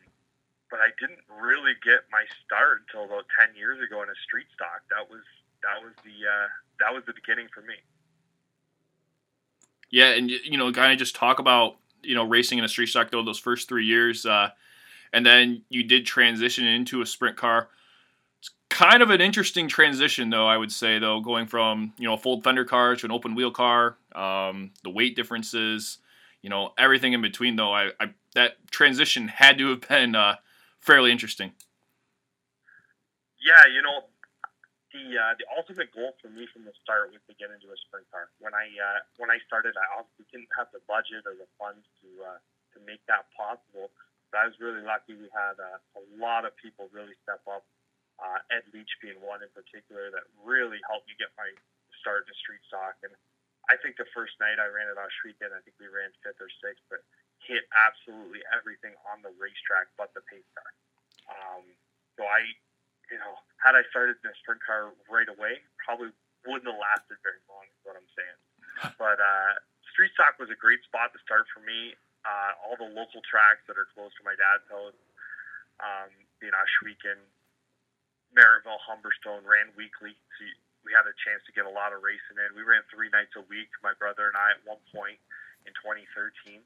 but 0.67 0.83
I 0.83 0.91
didn't 0.99 1.23
really 1.31 1.79
get 1.87 2.11
my 2.11 2.27
start 2.43 2.83
until 2.91 3.07
about 3.07 3.31
ten 3.39 3.55
years 3.55 3.79
ago 3.79 4.03
in 4.03 4.11
a 4.11 4.19
street 4.27 4.51
stock. 4.53 4.83
That 4.91 5.07
was 5.07 5.23
that 5.63 5.79
was 5.79 5.95
the 6.03 6.19
uh, 6.27 6.51
that 6.83 6.91
was 6.91 7.07
the 7.07 7.15
beginning 7.15 7.47
for 7.55 7.63
me. 7.63 7.79
Yeah, 9.95 10.19
and 10.19 10.29
you 10.29 10.59
know, 10.59 10.71
kind 10.75 10.93
of 10.93 10.99
just 10.99 11.15
talk 11.15 11.39
about 11.39 11.79
you 12.03 12.19
know 12.19 12.27
racing 12.27 12.59
in 12.59 12.67
a 12.67 12.69
street 12.69 12.91
stock 12.91 13.11
though 13.15 13.23
those 13.23 13.39
first 13.39 13.71
three 13.71 13.87
years, 13.87 14.27
uh, 14.27 14.51
and 15.15 15.25
then 15.25 15.63
you 15.71 15.85
did 15.85 16.05
transition 16.05 16.67
into 16.67 17.01
a 17.01 17.07
sprint 17.07 17.39
car 17.39 17.71
kind 18.79 19.03
of 19.03 19.11
an 19.11 19.21
interesting 19.21 19.67
transition, 19.67 20.31
though 20.31 20.47
I 20.47 20.57
would 20.57 20.71
say, 20.71 21.01
though 21.01 21.19
going 21.19 21.51
from 21.51 21.93
you 21.99 22.07
know 22.07 22.15
a 22.15 22.19
full 22.19 22.41
fender 22.41 22.65
car 22.65 22.95
to 22.95 23.07
an 23.07 23.11
open 23.11 23.35
wheel 23.35 23.51
car, 23.51 23.99
um, 24.15 24.71
the 24.85 24.91
weight 24.91 25.17
differences, 25.17 25.99
you 26.43 26.49
know 26.49 26.71
everything 26.79 27.13
in 27.13 27.21
between. 27.21 27.57
Though 27.57 27.75
I, 27.75 27.91
I 27.99 28.15
that 28.39 28.55
transition 28.71 29.27
had 29.27 29.59
to 29.59 29.75
have 29.75 29.83
been 29.89 30.15
uh, 30.15 30.37
fairly 30.79 31.11
interesting. 31.11 31.51
Yeah, 33.43 33.67
you 33.67 33.83
know 33.83 34.07
the 34.95 35.11
uh, 35.11 35.35
the 35.35 35.47
ultimate 35.59 35.91
goal 35.91 36.15
for 36.23 36.31
me 36.31 36.47
from 36.47 36.63
the 36.63 36.73
start 36.79 37.11
was 37.11 37.19
to 37.27 37.35
get 37.35 37.51
into 37.51 37.75
a 37.75 37.79
sprint 37.83 38.07
car. 38.15 38.31
When 38.39 38.55
I 38.55 38.71
uh, 38.79 39.03
when 39.19 39.27
I 39.27 39.43
started, 39.43 39.75
I 39.75 39.99
obviously 39.99 40.31
didn't 40.31 40.55
have 40.55 40.71
the 40.71 40.79
budget 40.87 41.27
or 41.27 41.35
the 41.35 41.51
funds 41.59 41.83
to 42.07 42.09
uh, 42.23 42.39
to 42.75 42.87
make 42.87 43.03
that 43.11 43.27
possible. 43.35 43.91
But 44.31 44.39
I 44.39 44.47
was 44.47 44.55
really 44.63 44.87
lucky. 44.87 45.19
We 45.19 45.27
had 45.35 45.59
uh, 45.59 45.99
a 45.99 46.03
lot 46.15 46.47
of 46.47 46.55
people 46.63 46.87
really 46.95 47.19
step 47.27 47.43
up 47.51 47.67
uh, 48.19 48.39
Ed 48.51 48.67
Leach 48.75 48.91
being 48.99 49.19
one 49.23 49.43
in 49.43 49.51
particular 49.55 50.11
that 50.11 50.27
really 50.43 50.83
helped 50.91 51.07
me 51.07 51.15
get 51.19 51.31
my 51.39 51.49
start 52.03 52.27
in 52.27 52.35
street 52.39 52.63
stock. 52.67 52.99
And 53.07 53.15
I 53.71 53.79
think 53.79 54.01
the 54.01 54.09
first 54.11 54.35
night 54.43 54.59
I 54.59 54.67
ran 54.71 54.91
it 54.91 54.99
on 54.99 55.07
weekend, 55.23 55.55
I 55.55 55.63
think 55.63 55.79
we 55.79 55.87
ran 55.87 56.11
fifth 56.25 56.41
or 56.41 56.51
sixth, 56.59 56.83
but 56.91 57.05
hit 57.45 57.69
absolutely 57.73 58.43
everything 58.51 58.97
on 59.13 59.23
the 59.23 59.31
racetrack 59.39 59.93
but 59.95 60.11
the 60.17 60.25
pace 60.27 60.47
car. 60.57 60.71
Um, 61.31 61.65
so 62.19 62.27
I, 62.27 62.43
you 63.13 63.21
know, 63.21 63.39
had 63.63 63.79
I 63.79 63.87
started 63.93 64.19
in 64.25 64.33
a 64.33 64.37
sprint 64.43 64.65
car 64.65 64.91
right 65.07 65.29
away, 65.29 65.63
probably 65.79 66.11
wouldn't 66.49 66.67
have 66.67 66.81
lasted 66.81 67.21
very 67.23 67.41
long. 67.47 67.69
Is 67.69 67.83
what 67.85 67.95
I'm 67.95 68.11
saying. 68.17 68.39
But 68.99 69.19
uh, 69.21 69.53
street 69.93 70.11
stock 70.17 70.41
was 70.41 70.51
a 70.51 70.59
great 70.59 70.83
spot 70.89 71.15
to 71.15 71.21
start 71.23 71.47
for 71.53 71.61
me. 71.63 71.95
Uh, 72.27 72.53
all 72.67 72.77
the 72.81 72.91
local 72.91 73.23
tracks 73.25 73.63
that 73.71 73.79
are 73.79 73.87
close 73.95 74.11
to 74.19 74.23
my 74.27 74.35
dad's 74.35 74.67
house, 74.67 74.99
um, 75.81 76.11
being 76.43 76.55
Ohsweken, 76.55 77.23
Merrittville, 78.35 78.81
Humberstone 78.85 79.45
ran 79.45 79.73
weekly. 79.77 80.17
So 80.37 80.45
we 80.85 80.93
had 80.93 81.09
a 81.09 81.17
chance 81.25 81.45
to 81.49 81.53
get 81.53 81.69
a 81.69 81.73
lot 81.73 81.93
of 81.93 82.05
racing 82.05 82.39
in. 82.39 82.57
We 82.57 82.65
ran 82.65 82.85
three 82.89 83.13
nights 83.13 83.35
a 83.37 83.45
week, 83.49 83.69
my 83.81 83.93
brother 83.97 84.29
and 84.29 84.37
I, 84.37 84.57
at 84.57 84.63
one 84.65 84.81
point 84.93 85.19
in 85.69 85.73
2013. 85.81 86.63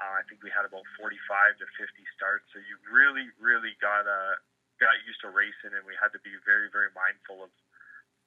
Uh, 0.00 0.14
I 0.18 0.24
think 0.24 0.40
we 0.40 0.48
had 0.48 0.64
about 0.64 0.84
45 0.96 1.12
to 1.60 1.66
50 1.68 2.16
starts. 2.16 2.48
So 2.52 2.60
you 2.64 2.80
really, 2.88 3.28
really 3.36 3.76
got 3.80 4.08
uh, 4.08 4.40
got 4.80 4.96
used 5.04 5.20
to 5.20 5.30
racing, 5.30 5.76
and 5.76 5.84
we 5.84 5.92
had 6.00 6.16
to 6.16 6.22
be 6.24 6.32
very, 6.48 6.72
very 6.72 6.88
mindful 6.96 7.44
of 7.44 7.52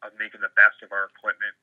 of 0.05 0.13
making 0.21 0.45
the 0.45 0.53
best 0.53 0.77
of 0.85 0.93
our 0.93 1.09
equipment 1.09 1.55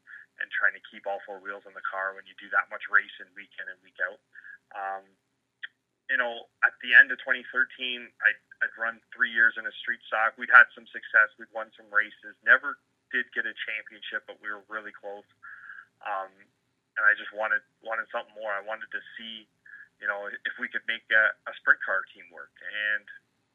and 0.43 0.51
trying 0.51 0.75
to 0.75 0.83
keep 0.91 1.07
all 1.07 1.23
four 1.23 1.39
wheels 1.39 1.63
on 1.69 1.77
the 1.77 1.85
car 1.85 2.17
when 2.19 2.27
you 2.27 2.35
do 2.41 2.51
that 2.51 2.67
much 2.73 2.91
racing 2.91 3.31
week 3.39 3.53
in 3.63 3.69
and 3.69 3.79
week 3.85 3.99
out. 4.03 4.19
Um, 4.75 5.05
you 6.11 6.19
know, 6.19 6.51
at 6.67 6.75
the 6.83 6.97
end 6.97 7.15
of 7.15 7.21
2013, 7.23 7.47
I, 8.21 8.31
I'd 8.63 8.73
run 8.79 9.03
three 9.11 9.35
years 9.35 9.59
in 9.59 9.67
a 9.67 9.75
street 9.83 9.99
stock. 10.07 10.39
We'd 10.39 10.55
had 10.55 10.71
some 10.71 10.87
success. 10.95 11.35
We'd 11.35 11.51
won 11.51 11.75
some 11.75 11.91
races. 11.91 12.39
Never 12.47 12.79
did 13.11 13.27
get 13.35 13.43
a 13.43 13.55
championship, 13.67 14.23
but 14.31 14.39
we 14.39 14.55
were 14.55 14.63
really 14.71 14.95
close. 14.95 15.27
Um, 16.07 16.31
and 16.95 17.03
I 17.03 17.19
just 17.19 17.35
wanted 17.35 17.67
wanted 17.83 18.07
something 18.15 18.33
more. 18.39 18.55
I 18.55 18.63
wanted 18.63 18.87
to 18.95 19.03
see, 19.19 19.51
you 19.99 20.07
know, 20.07 20.31
if 20.31 20.55
we 20.63 20.71
could 20.71 20.87
make 20.87 21.03
a, 21.11 21.35
a 21.51 21.53
sprint 21.59 21.83
car 21.83 22.07
team 22.15 22.31
work. 22.31 22.55
And 22.63 23.05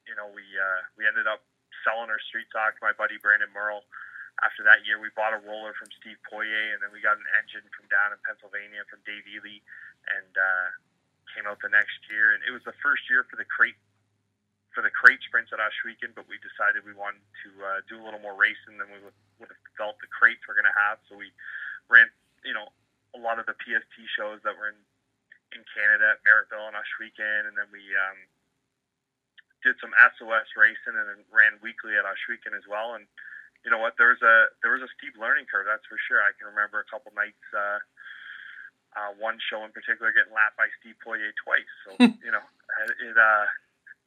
you 0.04 0.16
know, 0.20 0.28
we 0.28 0.44
uh, 0.44 0.82
we 1.00 1.08
ended 1.08 1.24
up 1.24 1.44
selling 1.88 2.12
our 2.12 2.20
street 2.28 2.52
stock 2.52 2.76
to 2.76 2.84
my 2.84 2.92
buddy 2.92 3.16
Brandon 3.22 3.52
Merle. 3.56 3.88
After 4.46 4.62
that 4.70 4.86
year, 4.86 5.02
we 5.02 5.10
bought 5.18 5.34
a 5.34 5.42
roller 5.42 5.74
from 5.74 5.90
Steve 5.98 6.22
Poirier, 6.30 6.78
and 6.78 6.80
then 6.84 6.94
we 6.94 7.02
got 7.02 7.18
an 7.18 7.26
engine 7.42 7.66
from 7.74 7.90
down 7.90 8.14
in 8.14 8.22
Pennsylvania 8.22 8.86
from 8.86 9.02
Dave 9.02 9.26
Ely, 9.26 9.66
and 10.14 10.34
uh, 10.38 10.68
came 11.34 11.50
out 11.50 11.58
the 11.58 11.74
next 11.74 11.98
year, 12.06 12.38
and 12.38 12.46
it 12.46 12.54
was 12.54 12.62
the 12.62 12.78
first 12.86 13.10
year 13.10 13.26
for 13.26 13.34
the 13.34 13.50
crate 13.50 13.78
for 14.78 14.86
the 14.86 14.94
crate 14.94 15.18
sprints 15.26 15.50
at 15.50 15.58
Ohsweken, 15.58 16.14
but 16.14 16.30
we 16.30 16.38
decided 16.38 16.86
we 16.86 16.94
wanted 16.94 17.26
to 17.42 17.50
uh, 17.66 17.82
do 17.90 17.98
a 17.98 18.04
little 18.06 18.22
more 18.22 18.38
racing 18.38 18.78
than 18.78 18.86
we 18.94 19.02
would, 19.02 19.18
would 19.42 19.50
have 19.50 19.64
felt 19.74 19.98
the 20.06 20.12
crates 20.14 20.46
were 20.46 20.54
going 20.54 20.70
to 20.70 20.78
have. 20.78 21.02
So 21.10 21.18
we 21.18 21.34
ran, 21.90 22.06
you 22.46 22.54
know, 22.54 22.70
a 23.18 23.20
lot 23.20 23.42
of 23.42 23.50
the 23.50 23.58
PST 23.58 23.98
shows 24.14 24.38
that 24.46 24.54
were 24.54 24.70
in 24.70 24.78
in 25.56 25.64
Canada 25.74 26.14
at 26.14 26.22
Merrittville 26.28 26.70
and 26.70 26.78
Ohsweken, 26.78 27.50
and 27.50 27.58
then 27.58 27.66
we 27.74 27.82
um, 27.96 28.20
did 29.66 29.80
some 29.82 29.96
SOS 29.98 30.46
racing 30.54 30.94
and 30.94 31.08
then 31.10 31.26
ran 31.34 31.58
weekly 31.66 31.98
at 31.98 32.06
Ohsweken 32.06 32.54
as 32.54 32.68
well. 32.70 32.94
And 32.94 33.10
you 33.66 33.74
know 33.74 33.82
what? 33.82 33.98
There 33.98 34.14
was 34.14 34.22
a 34.22 34.54
there 34.62 34.78
was 34.78 34.86
a 34.86 34.92
steep 34.94 35.18
learning 35.18 35.50
curve, 35.50 35.66
that's 35.66 35.90
for 35.90 35.98
sure. 36.06 36.22
I 36.22 36.38
can 36.38 36.54
remember 36.54 36.78
a 36.78 36.86
couple 36.86 37.10
nights. 37.18 37.42
Uh, 37.50 37.82
uh, 38.94 39.14
one 39.18 39.42
show 39.42 39.66
in 39.66 39.74
particular 39.74 40.14
getting 40.14 40.34
lapped 40.34 40.58
by 40.58 40.70
Steve 40.82 41.02
Poirier 41.02 41.34
twice. 41.42 41.74
So 41.82 41.98
you 42.22 42.30
know, 42.30 42.46
it 43.02 43.18
uh, 43.18 43.46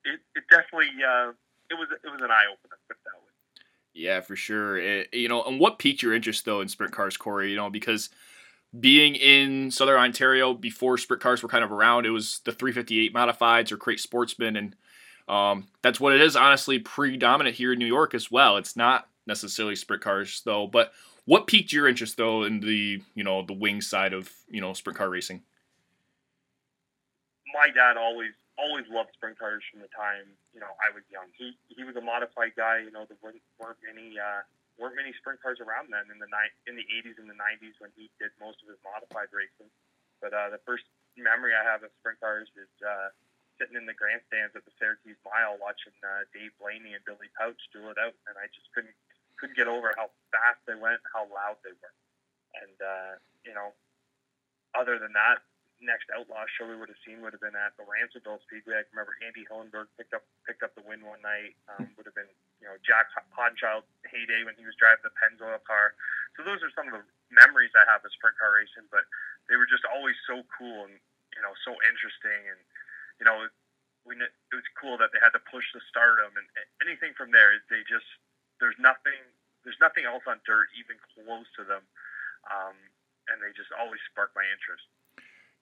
it, 0.04 0.20
it 0.34 0.44
definitely 0.50 0.88
uh, 1.04 1.30
it 1.70 1.74
was 1.74 1.88
it 2.04 2.08
was 2.08 2.20
an 2.20 2.30
eye 2.30 2.46
opener. 2.52 2.76
Put 2.88 2.96
that 3.04 3.18
way. 3.18 3.30
Yeah, 3.92 4.20
for 4.20 4.36
sure. 4.36 4.78
It, 4.78 5.12
you 5.12 5.28
know, 5.28 5.42
and 5.42 5.58
what 5.58 5.78
piqued 5.78 6.02
your 6.02 6.14
interest 6.14 6.44
though 6.44 6.60
in 6.60 6.68
sprint 6.68 6.92
cars, 6.92 7.16
Cory? 7.16 7.50
You 7.50 7.56
know, 7.56 7.70
because 7.70 8.10
being 8.78 9.16
in 9.16 9.70
Southern 9.70 9.98
Ontario 9.98 10.54
before 10.54 10.96
sprint 10.98 11.22
cars 11.22 11.42
were 11.42 11.48
kind 11.48 11.64
of 11.64 11.72
around, 11.72 12.06
it 12.06 12.10
was 12.10 12.40
the 12.44 12.52
358 12.52 13.12
modifieds 13.12 13.72
or 13.72 13.76
crate 13.76 14.00
sportsmen, 14.00 14.56
and 14.56 14.76
um, 15.28 15.68
that's 15.82 16.00
what 16.00 16.14
it 16.14 16.20
is. 16.20 16.36
Honestly, 16.36 16.78
predominant 16.78 17.56
here 17.56 17.72
in 17.72 17.78
New 17.78 17.86
York 17.86 18.14
as 18.14 18.30
well. 18.30 18.56
It's 18.56 18.76
not 18.76 19.08
necessarily 19.26 19.76
sprint 19.76 20.02
cars 20.02 20.42
though, 20.44 20.66
but 20.66 20.92
what 21.24 21.46
piqued 21.46 21.72
your 21.72 21.88
interest 21.88 22.16
though 22.16 22.44
in 22.44 22.60
the 22.60 23.02
you 23.14 23.24
know 23.24 23.44
the 23.44 23.52
wing 23.52 23.80
side 23.80 24.12
of 24.12 24.30
you 24.48 24.60
know 24.60 24.72
sprint 24.72 24.98
car 24.98 25.10
racing? 25.10 25.42
my 27.52 27.68
dad 27.74 27.96
always 27.96 28.30
always 28.60 28.84
loved 28.92 29.16
sprint 29.16 29.40
cars 29.40 29.64
from 29.72 29.80
the 29.80 29.88
time 29.96 30.28
you 30.52 30.60
know 30.60 30.70
I 30.76 30.92
was 30.92 31.02
young. 31.08 31.32
He 31.32 31.56
he 31.72 31.82
was 31.82 31.96
a 31.96 32.04
modified 32.04 32.52
guy. 32.54 32.84
You 32.84 32.92
know, 32.92 33.08
there 33.08 33.16
weren't, 33.24 33.40
weren't 33.56 33.80
many 33.80 34.20
uh, 34.20 34.44
weren't 34.76 34.96
many 34.96 35.16
sprint 35.16 35.40
cars 35.40 35.60
around 35.60 35.88
then 35.88 36.08
in 36.12 36.20
the 36.20 36.28
ni- 36.28 36.56
in 36.68 36.76
the 36.76 36.84
80s 36.84 37.16
and 37.20 37.28
the 37.28 37.36
90s 37.36 37.80
when 37.80 37.90
he 37.96 38.12
did 38.20 38.30
most 38.36 38.60
of 38.60 38.68
his 38.68 38.80
modified 38.84 39.32
racing. 39.32 39.72
But 40.20 40.36
uh, 40.36 40.52
the 40.52 40.60
first 40.68 40.84
memory 41.16 41.56
I 41.56 41.64
have 41.64 41.80
of 41.80 41.92
sprint 42.00 42.20
cars 42.20 42.48
is 42.56 42.72
uh, 42.84 43.12
sitting 43.60 43.76
in 43.76 43.84
the 43.84 43.96
grandstands 43.96 44.56
at 44.56 44.64
the 44.64 44.72
Syracuse 44.80 45.20
Mile 45.20 45.60
watching 45.60 45.92
uh, 46.00 46.24
Dave 46.32 46.56
Blaney 46.56 46.96
and 46.96 47.04
Billy 47.04 47.28
Pauch 47.36 47.60
duel 47.72 47.92
it 47.92 48.00
out, 48.00 48.16
and 48.24 48.40
I 48.40 48.48
just 48.52 48.72
couldn't 48.72 48.96
couldn't 49.36 49.56
get 49.56 49.68
over 49.68 49.92
how 49.96 50.12
fast 50.32 50.60
they 50.68 50.76
went, 50.76 51.00
how 51.12 51.24
loud 51.28 51.56
they 51.64 51.72
were, 51.72 51.94
and 52.60 52.76
uh, 52.80 53.12
you 53.44 53.52
know, 53.52 53.72
other 54.76 55.00
than 55.00 55.12
that, 55.12 55.44
next 55.80 56.12
outlaw 56.12 56.44
show 56.56 56.68
we 56.68 56.76
would 56.76 56.92
have 56.92 57.02
seen 57.04 57.24
would 57.24 57.32
have 57.32 57.40
been 57.40 57.56
at 57.56 57.72
the 57.80 57.84
Ransomville 57.88 58.40
Speedway. 58.44 58.80
I 58.80 58.84
can 58.84 58.92
remember 58.94 59.16
Andy 59.24 59.48
Hillenberg 59.48 59.88
picked 59.96 60.12
up 60.12 60.24
picked 60.44 60.60
up 60.60 60.76
the 60.76 60.84
win 60.84 61.00
one 61.02 61.20
night. 61.24 61.56
Um, 61.72 61.88
would 61.96 62.04
have 62.04 62.16
been 62.16 62.28
you 62.60 62.68
know 62.68 62.76
Jac 62.84 63.08
Haudenschild 63.32 63.88
heyday 64.04 64.44
when 64.44 64.54
he 64.60 64.64
was 64.68 64.76
driving 64.76 65.04
the 65.04 65.14
Pennzoil 65.16 65.60
car. 65.64 65.96
So 66.36 66.44
those 66.44 66.60
are 66.60 66.72
some 66.76 66.92
of 66.92 67.00
the 67.00 67.04
memories 67.32 67.72
I 67.74 67.88
have 67.88 68.04
of 68.04 68.12
sprint 68.12 68.36
car 68.36 68.60
racing. 68.60 68.86
But 68.92 69.08
they 69.48 69.56
were 69.56 69.68
just 69.68 69.88
always 69.88 70.16
so 70.28 70.44
cool 70.52 70.86
and 70.86 70.96
you 71.34 71.42
know 71.42 71.56
so 71.64 71.74
interesting 71.88 72.40
and 72.48 72.60
you 73.18 73.26
know 73.26 73.48
we 74.04 74.16
it 74.20 74.56
was 74.56 74.68
cool 74.76 75.00
that 75.00 75.12
they 75.12 75.20
had 75.20 75.32
to 75.36 75.42
push 75.48 75.64
the 75.72 75.82
stardom 75.88 76.36
and 76.36 76.46
anything 76.84 77.16
from 77.16 77.32
there. 77.32 77.56
They 77.72 77.84
just 77.88 78.06
there's 78.60 78.76
nothing 78.76 79.20
there's 79.64 79.80
nothing 79.80 80.04
else 80.04 80.24
on 80.28 80.40
dirt 80.44 80.68
even 80.76 80.96
close 81.16 81.48
to 81.56 81.64
them. 81.64 81.84
Um, 82.48 82.76
and 83.28 83.38
they 83.38 83.52
just 83.54 83.70
always 83.76 84.00
spark 84.10 84.32
my 84.34 84.42
interest. 84.48 84.82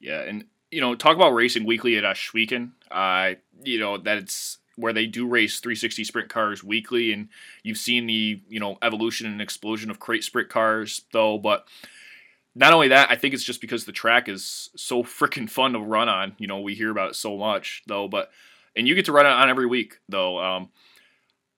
Yeah, 0.00 0.20
and 0.22 0.44
you 0.70 0.80
know, 0.80 0.94
talk 0.94 1.16
about 1.16 1.34
racing 1.34 1.64
weekly 1.64 1.96
at 1.96 2.04
Ohsweken. 2.04 2.72
Uh, 2.90 3.34
you 3.64 3.78
know, 3.78 3.98
that's 3.98 4.58
where 4.76 4.92
they 4.92 5.06
do 5.06 5.26
race 5.26 5.58
360 5.60 6.04
sprint 6.04 6.28
cars 6.28 6.62
weekly, 6.62 7.12
and 7.12 7.28
you've 7.62 7.78
seen 7.78 8.06
the 8.06 8.40
you 8.48 8.60
know 8.60 8.78
evolution 8.82 9.26
and 9.26 9.40
explosion 9.40 9.90
of 9.90 9.98
crate 9.98 10.24
sprint 10.24 10.48
cars, 10.48 11.02
though. 11.12 11.38
But 11.38 11.66
not 12.54 12.72
only 12.72 12.88
that, 12.88 13.10
I 13.10 13.16
think 13.16 13.34
it's 13.34 13.44
just 13.44 13.60
because 13.60 13.84
the 13.84 13.92
track 13.92 14.28
is 14.28 14.70
so 14.76 15.02
freaking 15.02 15.50
fun 15.50 15.72
to 15.72 15.80
run 15.80 16.08
on. 16.08 16.34
You 16.38 16.46
know, 16.46 16.60
we 16.60 16.74
hear 16.74 16.90
about 16.90 17.10
it 17.10 17.16
so 17.16 17.36
much, 17.36 17.82
though. 17.86 18.08
But 18.08 18.30
and 18.76 18.86
you 18.86 18.94
get 18.94 19.06
to 19.06 19.12
run 19.12 19.26
it 19.26 19.30
on 19.30 19.50
every 19.50 19.66
week, 19.66 19.98
though. 20.08 20.38
Um, 20.38 20.70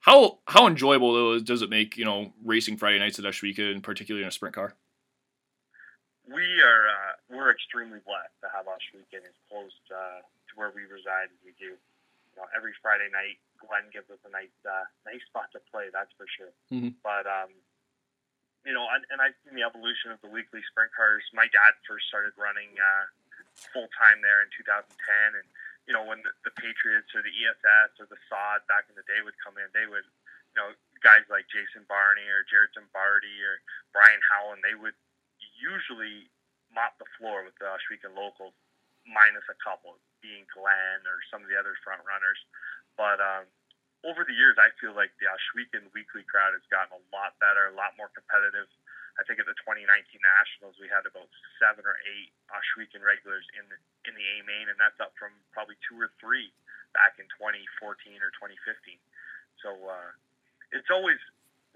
how 0.01 0.39
how 0.47 0.67
enjoyable 0.67 1.13
though 1.13 1.39
does 1.41 1.63
it 1.63 1.69
make 1.71 1.97
you 1.97 2.05
know 2.05 2.33
racing 2.45 2.79
Friday 2.79 2.99
nights 2.99 3.19
at 3.19 3.25
Ohsweken, 3.25 3.83
particularly 3.83 4.23
in 4.23 4.29
a 4.29 4.33
sprint 4.33 4.55
car? 4.55 4.75
we 6.33 6.43
are 6.43 6.89
uh, 6.89 7.10
we're 7.31 7.55
extremely 7.55 8.03
blessed 8.03 8.35
to 8.43 8.51
have 8.51 8.67
Ohsweken 8.67 9.23
as 9.23 9.39
close 9.47 9.75
uh, 9.89 10.21
to 10.21 10.53
where 10.59 10.75
we 10.75 10.85
reside 10.91 11.31
as 11.31 11.41
we 11.47 11.55
do. 11.57 11.79
You 11.79 12.37
know, 12.37 12.47
every 12.55 12.75
Friday 12.83 13.07
night, 13.11 13.39
Glenn 13.63 13.87
gives 13.95 14.11
us 14.11 14.19
a 14.27 14.31
nice 14.31 14.55
uh, 14.67 14.87
nice 15.07 15.23
spot 15.31 15.51
to 15.55 15.63
play. 15.71 15.91
That's 15.95 16.11
for 16.19 16.27
sure. 16.27 16.55
Mm-hmm. 16.75 16.99
But 17.03 17.27
um, 17.31 17.51
you 18.67 18.75
know, 18.75 18.85
and, 18.91 19.07
and 19.15 19.19
I've 19.23 19.39
seen 19.47 19.55
the 19.55 19.65
evolution 19.65 20.11
of 20.11 20.19
the 20.21 20.31
weekly 20.31 20.61
sprint 20.71 20.91
cars. 20.93 21.23
My 21.33 21.47
dad 21.49 21.79
first 21.87 22.11
started 22.11 22.35
running 22.35 22.75
uh, 22.77 23.05
full 23.73 23.89
time 23.95 24.21
there 24.21 24.43
in 24.45 24.51
2010, 24.53 24.91
and 25.39 25.47
you 25.89 25.95
know, 25.97 26.05
when 26.05 26.23
the, 26.23 26.31
the 26.47 26.55
Patriots 26.55 27.11
or 27.17 27.23
the 27.25 27.33
ESS 27.35 27.99
or 27.99 28.07
the 28.07 28.21
SOD 28.31 28.63
back 28.71 28.87
in 28.87 28.95
the 28.95 29.07
day 29.11 29.25
would 29.27 29.39
come 29.43 29.59
in, 29.59 29.67
they 29.75 29.91
would, 29.91 30.07
you 30.55 30.57
know, 30.59 30.71
guys 31.03 31.25
like 31.33 31.49
Jason 31.51 31.83
Barney 31.89 32.27
or 32.31 32.47
Jared 32.47 32.71
Zimbardi 32.77 33.35
or 33.43 33.59
Brian 33.91 34.21
Howland, 34.29 34.63
they 34.63 34.77
would 34.77 34.95
usually 35.57 36.29
mop 36.75 36.97
the 36.99 37.09
floor 37.19 37.43
with 37.43 37.55
the 37.59 37.67
Ohsweken 37.67 38.15
locals, 38.15 38.55
minus 39.07 39.47
a 39.51 39.59
couple, 39.59 39.99
being 40.23 40.47
Glenn 40.55 41.03
or 41.07 41.19
some 41.31 41.43
of 41.43 41.49
the 41.51 41.59
other 41.59 41.75
front 41.83 42.03
runners. 42.07 42.39
But 42.95 43.19
um, 43.19 43.45
over 44.07 44.25
the 44.25 44.37
years, 44.37 44.57
I 44.57 44.73
feel 44.79 44.95
like 44.95 45.13
the 45.19 45.29
Ohsweken 45.29 45.91
weekly 45.93 46.25
crowd 46.25 46.55
has 46.55 46.65
gotten 46.71 46.97
a 46.97 47.03
lot 47.13 47.37
better, 47.43 47.71
a 47.71 47.77
lot 47.77 47.97
more 47.99 48.13
competitive. 48.13 48.71
I 49.19 49.27
think 49.27 49.43
at 49.43 49.49
the 49.51 49.59
2019 49.67 49.85
Nationals, 50.23 50.79
we 50.81 50.89
had 50.89 51.05
about 51.05 51.29
seven 51.61 51.85
or 51.85 51.99
eight 52.07 52.33
Ohsweken 52.49 53.03
regulars 53.03 53.45
in 53.59 53.67
the, 53.69 53.77
in 54.09 54.17
the 54.17 54.25
A 54.25 54.37
main, 54.47 54.71
and 54.71 54.79
that's 54.79 54.97
up 55.03 55.13
from 55.19 55.35
probably 55.53 55.77
two 55.85 55.99
or 55.99 56.09
three 56.23 56.55
back 56.95 57.19
in 57.19 57.27
2014 57.37 58.23
or 58.23 58.31
2015. 58.39 58.97
So 59.61 59.77
uh, 59.77 60.11
it's 60.73 60.89
always 60.89 61.21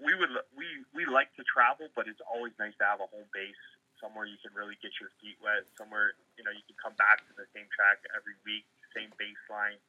we 0.01 0.11
would 0.11 0.31
we 0.57 0.67
we 0.91 1.07
like 1.07 1.31
to 1.39 1.43
travel, 1.47 1.87
but 1.95 2.09
it's 2.09 2.19
always 2.27 2.51
nice 2.59 2.75
to 2.81 2.85
have 2.85 2.99
a 2.99 3.07
home 3.07 3.29
base 3.31 3.65
somewhere 3.99 4.27
you 4.27 4.39
can 4.39 4.51
really 4.55 4.77
get 4.83 4.95
your 4.99 5.11
feet 5.19 5.39
wet, 5.39 5.67
somewhere 5.79 6.15
you 6.35 6.43
know 6.43 6.51
you 6.51 6.63
can 6.67 6.77
come 6.79 6.95
back 6.95 7.23
to 7.27 7.33
the 7.35 7.47
same 7.55 7.67
track 7.71 8.03
every 8.15 8.35
week, 8.43 8.67
same 8.95 9.11
baseline. 9.19 9.79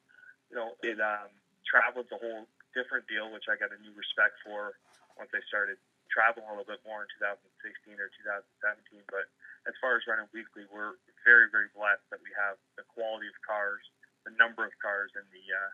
You 0.51 0.55
know, 0.55 0.69
it 0.83 0.99
um, 0.99 1.31
travel's 1.67 2.09
a 2.15 2.19
whole 2.19 2.47
different 2.71 3.07
deal, 3.07 3.31
which 3.31 3.51
I 3.51 3.59
got 3.59 3.75
a 3.75 3.79
new 3.79 3.91
respect 3.95 4.39
for 4.43 4.79
once 5.19 5.31
I 5.33 5.41
started 5.47 5.79
traveling 6.07 6.47
a 6.47 6.55
little 6.55 6.67
bit 6.67 6.79
more 6.87 7.03
in 7.03 7.09
2016 7.19 7.99
or 7.99 8.07
2017. 8.23 9.03
But 9.11 9.27
as 9.67 9.75
far 9.83 9.99
as 9.99 10.07
running 10.07 10.29
weekly, 10.31 10.63
we're 10.71 10.95
very 11.27 11.51
very 11.51 11.67
blessed 11.75 12.03
that 12.11 12.23
we 12.23 12.31
have 12.35 12.55
the 12.79 12.87
quality 12.87 13.27
of 13.27 13.37
cars, 13.43 13.83
the 14.23 14.33
number 14.39 14.63
of 14.63 14.73
cars, 14.79 15.11
and 15.15 15.27
the 15.35 15.43
uh, 15.51 15.71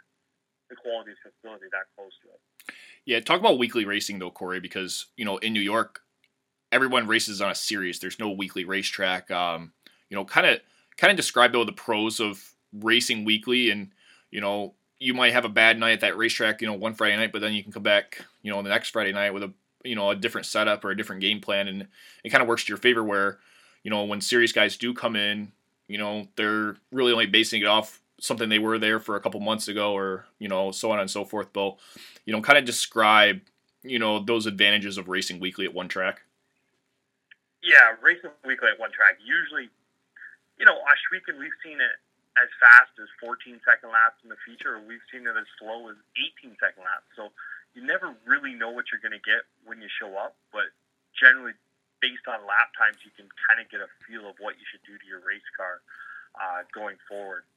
the 0.73 0.77
quality 0.77 1.13
of 1.13 1.19
facility 1.21 1.69
that 1.69 1.91
close 1.93 2.13
to 2.25 2.33
it. 2.33 2.41
Yeah, 3.05 3.19
talk 3.19 3.39
about 3.39 3.59
weekly 3.59 3.85
racing 3.85 4.19
though, 4.19 4.31
Cory, 4.31 4.59
because 4.59 5.07
you 5.17 5.25
know 5.25 5.37
in 5.37 5.53
New 5.53 5.63
York 5.63 6.01
everyone 6.73 7.07
races 7.07 7.41
on 7.41 7.51
a 7.51 7.55
series. 7.55 7.99
There's 7.99 8.19
no 8.19 8.31
weekly 8.31 8.65
racetrack. 8.65 9.29
Um, 9.31 9.71
you 10.09 10.17
know, 10.17 10.25
kind 10.25 10.47
of 10.47 10.59
kind 10.97 11.11
of 11.11 11.17
describe 11.17 11.53
though 11.53 11.63
the 11.63 11.71
pros 11.71 12.19
of 12.19 12.43
racing 12.73 13.23
weekly, 13.23 13.69
and 13.69 13.91
you 14.31 14.41
know, 14.41 14.73
you 14.99 15.13
might 15.13 15.33
have 15.33 15.45
a 15.45 15.49
bad 15.49 15.79
night 15.79 15.93
at 15.93 16.01
that 16.01 16.17
racetrack, 16.17 16.61
you 16.61 16.67
know, 16.67 16.73
one 16.73 16.95
Friday 16.95 17.15
night, 17.15 17.31
but 17.31 17.41
then 17.41 17.53
you 17.53 17.63
can 17.63 17.71
come 17.71 17.83
back, 17.83 18.25
you 18.41 18.51
know, 18.51 18.61
the 18.61 18.69
next 18.69 18.89
Friday 18.89 19.13
night 19.13 19.33
with 19.33 19.43
a 19.43 19.53
you 19.83 19.95
know 19.95 20.09
a 20.09 20.15
different 20.15 20.47
setup 20.47 20.83
or 20.83 20.91
a 20.91 20.97
different 20.97 21.21
game 21.21 21.39
plan, 21.39 21.67
and 21.67 21.87
it 22.23 22.29
kind 22.29 22.41
of 22.41 22.47
works 22.47 22.65
to 22.65 22.69
your 22.69 22.77
favor. 22.77 23.03
Where 23.03 23.37
you 23.83 23.91
know 23.91 24.03
when 24.03 24.19
series 24.19 24.51
guys 24.51 24.75
do 24.75 24.93
come 24.93 25.15
in, 25.15 25.51
you 25.87 25.97
know, 25.97 26.27
they're 26.35 26.77
really 26.91 27.11
only 27.11 27.27
basing 27.27 27.61
it 27.61 27.67
off 27.67 28.01
something 28.19 28.47
they 28.47 28.59
were 28.59 28.79
there 28.79 28.99
for 28.99 29.15
a 29.15 29.19
couple 29.19 29.39
months 29.39 29.67
ago, 29.67 29.93
or 29.93 30.25
you 30.39 30.47
know, 30.47 30.71
so 30.71 30.91
on 30.91 30.99
and 30.99 31.11
so 31.11 31.23
forth. 31.23 31.49
Though, 31.53 31.77
you 32.25 32.33
know, 32.33 32.41
kind 32.41 32.57
of 32.57 32.65
describe 32.65 33.41
you 33.83 33.99
know 33.99 34.23
those 34.23 34.45
advantages 34.45 34.97
of 34.97 35.09
racing 35.09 35.39
weekly 35.39 35.65
at 35.65 35.73
one 35.73 35.87
track. 35.87 36.21
Yeah, 37.63 37.95
racing 38.03 38.35
weekly 38.43 38.67
at 38.67 38.77
one 38.77 38.91
track. 38.91 39.23
Usually, 39.23 39.71
you 40.59 40.67
know, 40.67 40.75
Ohsweken, 40.83 41.39
we've 41.39 41.55
seen 41.63 41.79
it 41.79 41.95
as 42.35 42.51
fast 42.59 42.91
as 42.99 43.07
14 43.23 43.61
second 43.63 43.89
laps 43.95 44.19
in 44.19 44.27
the 44.27 44.37
feature, 44.43 44.75
or 44.75 44.83
we've 44.83 45.03
seen 45.07 45.23
it 45.23 45.35
as 45.39 45.47
slow 45.55 45.87
as 45.87 45.95
18 46.43 46.59
second 46.59 46.83
laps. 46.83 47.07
So 47.15 47.31
you 47.71 47.81
never 47.81 48.11
really 48.27 48.51
know 48.51 48.69
what 48.69 48.91
you're 48.91 49.01
going 49.01 49.15
to 49.15 49.23
get 49.23 49.47
when 49.63 49.79
you 49.79 49.87
show 49.87 50.11
up, 50.19 50.35
but 50.51 50.75
generally, 51.15 51.55
based 52.03 52.27
on 52.27 52.43
lap 52.43 52.75
times, 52.75 52.99
you 53.07 53.15
can 53.15 53.31
kind 53.47 53.63
of 53.63 53.71
get 53.71 53.79
a 53.79 53.87
feel 54.03 54.27
of 54.27 54.35
what 54.43 54.59
you 54.59 54.65
should 54.67 54.83
do 54.83 54.99
to 54.99 55.05
your 55.07 55.23
race 55.23 55.47
car 55.55 55.79
uh, 56.35 56.67
going 56.75 56.99
forward. 57.07 57.47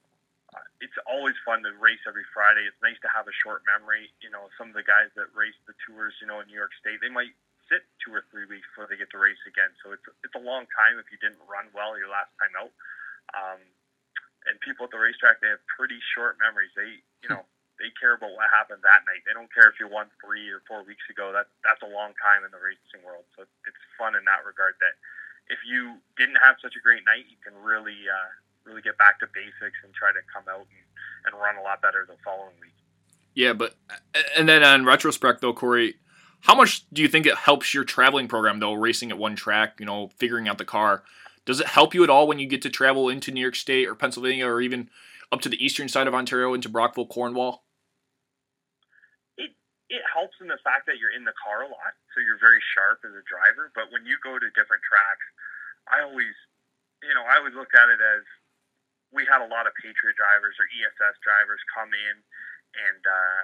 Uh, 0.55 0.63
it's 0.79 0.95
always 1.11 1.35
fun 1.43 1.67
to 1.67 1.75
race 1.83 2.01
every 2.07 2.23
Friday. 2.31 2.63
It's 2.63 2.79
nice 2.79 3.01
to 3.03 3.11
have 3.11 3.27
a 3.27 3.35
short 3.35 3.67
memory. 3.67 4.15
You 4.23 4.31
know, 4.31 4.47
some 4.55 4.71
of 4.71 4.79
the 4.79 4.87
guys 4.87 5.11
that 5.19 5.35
race 5.35 5.59
the 5.67 5.75
tours, 5.83 6.15
you 6.23 6.31
know, 6.31 6.39
in 6.39 6.47
New 6.47 6.55
York 6.55 6.71
State, 6.79 7.03
they 7.03 7.11
might 7.11 7.35
sit 7.69 7.87
two 8.03 8.15
or 8.15 8.23
three 8.31 8.47
weeks 8.47 8.67
before 8.73 8.87
they 8.87 8.99
get 8.99 9.11
to 9.15 9.21
race 9.21 9.41
again. 9.47 9.71
So 9.83 9.93
it's 9.93 10.07
it's 10.23 10.37
a 10.39 10.43
long 10.43 10.67
time 10.75 10.99
if 10.99 11.11
you 11.11 11.19
didn't 11.19 11.43
run 11.47 11.71
well 11.75 11.99
your 11.99 12.11
last 12.11 12.33
time 12.39 12.55
out. 12.57 12.73
Um, 13.35 13.61
and 14.47 14.55
people 14.63 14.87
at 14.87 14.95
the 14.95 15.03
racetrack 15.03 15.43
they 15.43 15.51
have 15.51 15.63
pretty 15.67 15.99
short 16.15 16.39
memories. 16.39 16.71
They 16.75 17.03
you 17.23 17.29
know 17.31 17.43
they 17.79 17.93
care 17.99 18.17
about 18.17 18.33
what 18.33 18.49
happened 18.49 18.81
that 18.87 19.05
night. 19.05 19.27
They 19.29 19.37
don't 19.37 19.53
care 19.53 19.69
if 19.69 19.77
you 19.77 19.91
won 19.91 20.09
three 20.23 20.49
or 20.49 20.65
four 20.65 20.87
weeks 20.87 21.05
ago. 21.13 21.35
That 21.35 21.51
that's 21.67 21.83
a 21.85 21.91
long 21.91 22.17
time 22.19 22.47
in 22.47 22.51
the 22.55 22.63
racing 22.63 23.05
world. 23.05 23.29
So 23.37 23.45
it's 23.45 23.83
fun 23.99 24.17
in 24.17 24.25
that 24.25 24.47
regard. 24.47 24.79
That 24.81 24.97
if 25.51 25.61
you 25.67 26.01
didn't 26.17 26.41
have 26.41 26.57
such 26.63 26.75
a 26.75 26.83
great 26.83 27.05
night, 27.05 27.29
you 27.29 27.39
can 27.43 27.55
really 27.59 28.07
uh, 28.09 28.31
really 28.65 28.83
get 28.83 28.99
back 28.99 29.21
to 29.21 29.27
basics 29.31 29.79
and 29.85 29.93
try 29.95 30.11
to 30.11 30.23
come 30.31 30.47
out 30.51 30.67
and, 30.67 30.85
and 31.27 31.33
run 31.39 31.57
a 31.59 31.63
lot 31.63 31.83
better 31.83 32.07
the 32.07 32.19
following 32.25 32.57
week. 32.61 32.75
Yeah, 33.35 33.53
but 33.53 33.77
and 34.37 34.49
then 34.49 34.65
on 34.65 34.85
retrospect 34.85 35.41
though, 35.41 35.53
Cory, 35.53 36.01
how 36.47 36.55
much 36.55 36.87
do 36.95 37.03
you 37.03 37.09
think 37.09 37.27
it 37.27 37.35
helps 37.35 37.75
your 37.75 37.83
traveling 37.83 38.31
program 38.31 38.63
though, 38.63 38.73
racing 38.73 39.11
at 39.11 39.19
one 39.19 39.35
track, 39.35 39.83
you 39.83 39.87
know, 39.87 40.15
figuring 40.15 40.47
out 40.47 40.63
the 40.63 40.65
car? 40.65 41.03
Does 41.43 41.59
it 41.59 41.67
help 41.67 41.91
you 41.91 42.07
at 42.07 42.11
all 42.11 42.31
when 42.31 42.39
you 42.39 42.47
get 42.47 42.63
to 42.63 42.71
travel 42.71 43.11
into 43.11 43.35
New 43.35 43.43
York 43.43 43.59
State 43.59 43.91
or 43.91 43.99
Pennsylvania 43.99 44.47
or 44.47 44.63
even 44.63 44.89
up 45.35 45.43
to 45.43 45.51
the 45.51 45.59
eastern 45.59 45.91
side 45.91 46.07
of 46.07 46.15
Ontario 46.15 46.55
into 46.55 46.71
Brockville, 46.71 47.11
Cornwall? 47.11 47.67
It 49.35 49.59
it 49.91 50.03
helps 50.07 50.39
in 50.39 50.47
the 50.47 50.63
fact 50.63 50.87
that 50.87 51.03
you're 51.03 51.11
in 51.11 51.27
the 51.27 51.35
car 51.35 51.67
a 51.67 51.71
lot, 51.71 51.99
so 52.15 52.23
you're 52.23 52.39
very 52.39 52.63
sharp 52.79 53.03
as 53.03 53.11
a 53.11 53.27
driver. 53.27 53.75
But 53.75 53.91
when 53.91 54.07
you 54.07 54.15
go 54.23 54.39
to 54.39 54.47
different 54.55 54.87
tracks, 54.87 55.27
I 55.91 56.07
always, 56.07 56.35
you 57.03 57.15
know, 57.15 57.27
I 57.27 57.43
always 57.43 57.59
looked 57.59 57.75
at 57.75 57.91
it 57.91 57.99
as 57.99 58.23
we 59.11 59.27
had 59.27 59.43
a 59.43 59.51
lot 59.51 59.67
of 59.67 59.75
Patriot 59.83 60.15
drivers 60.15 60.55
or 60.63 60.71
ESS 60.71 61.19
drivers 61.27 61.59
come 61.75 61.91
in 61.91 62.17
and 62.79 63.03
uh, 63.03 63.43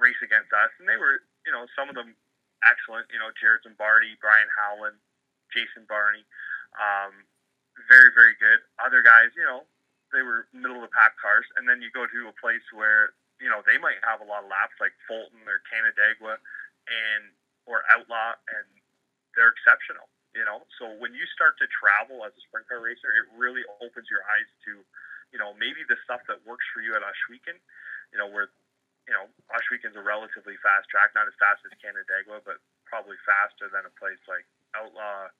race 0.00 0.20
against 0.24 0.48
us, 0.56 0.72
and 0.80 0.88
they 0.88 0.96
were, 0.96 1.20
you 1.44 1.52
know, 1.52 1.68
some 1.76 1.92
of 1.92 1.96
them 1.96 2.16
excellent. 2.64 3.08
You 3.12 3.18
know, 3.18 3.32
Jared 3.36 3.64
Zimbardi, 3.64 4.16
Brian 4.20 4.48
Howland, 4.54 4.98
Jason 5.52 5.86
Barney, 5.88 6.24
um, 6.76 7.24
very 7.88 8.12
very 8.14 8.36
good. 8.38 8.60
Other 8.78 9.00
guys, 9.02 9.32
you 9.36 9.44
know, 9.44 9.64
they 10.12 10.22
were 10.22 10.46
middle 10.52 10.78
of 10.78 10.84
the 10.86 10.94
pack 10.94 11.16
cars, 11.18 11.46
and 11.56 11.68
then 11.68 11.80
you 11.80 11.90
go 11.90 12.06
to 12.06 12.20
a 12.28 12.34
place 12.36 12.64
where 12.74 13.14
you 13.40 13.48
know 13.48 13.64
they 13.64 13.78
might 13.78 13.98
have 14.04 14.20
a 14.20 14.28
lot 14.28 14.44
of 14.44 14.50
laps 14.50 14.76
like 14.78 14.92
Fulton 15.08 15.42
or 15.48 15.64
Canandaigua, 15.70 16.38
and 16.90 17.22
or 17.68 17.84
Outlaw, 17.90 18.36
and 18.50 18.66
they're 19.38 19.52
exceptional. 19.54 20.10
You 20.30 20.46
know, 20.46 20.62
so 20.78 20.86
when 21.02 21.10
you 21.10 21.26
start 21.34 21.58
to 21.58 21.66
travel 21.66 22.22
as 22.22 22.30
a 22.38 22.42
sprint 22.46 22.70
car 22.70 22.78
racer, 22.78 23.10
it 23.10 23.26
really 23.34 23.66
opens 23.82 24.06
your 24.06 24.22
eyes 24.30 24.46
to, 24.62 24.78
you 25.34 25.38
know, 25.42 25.58
maybe 25.58 25.82
the 25.90 25.98
stuff 26.06 26.22
that 26.30 26.38
works 26.46 26.62
for 26.70 26.78
you 26.78 26.94
at 26.94 27.02
Ohsweken, 27.02 27.58
you 28.14 28.18
know, 28.18 28.30
where, 28.30 28.54
you 29.10 29.18
know, 29.18 29.26
Ohsweken's 29.50 29.98
a 29.98 30.04
relatively 30.06 30.54
fast 30.62 30.86
track, 30.86 31.10
not 31.18 31.26
as 31.26 31.34
fast 31.42 31.66
as 31.66 31.74
Canandaigua, 31.82 32.46
but 32.46 32.62
probably 32.86 33.18
faster 33.26 33.66
than 33.66 33.82
a 33.82 33.90
place 33.98 34.22
like 34.30 34.46
Outlaw 34.78 35.34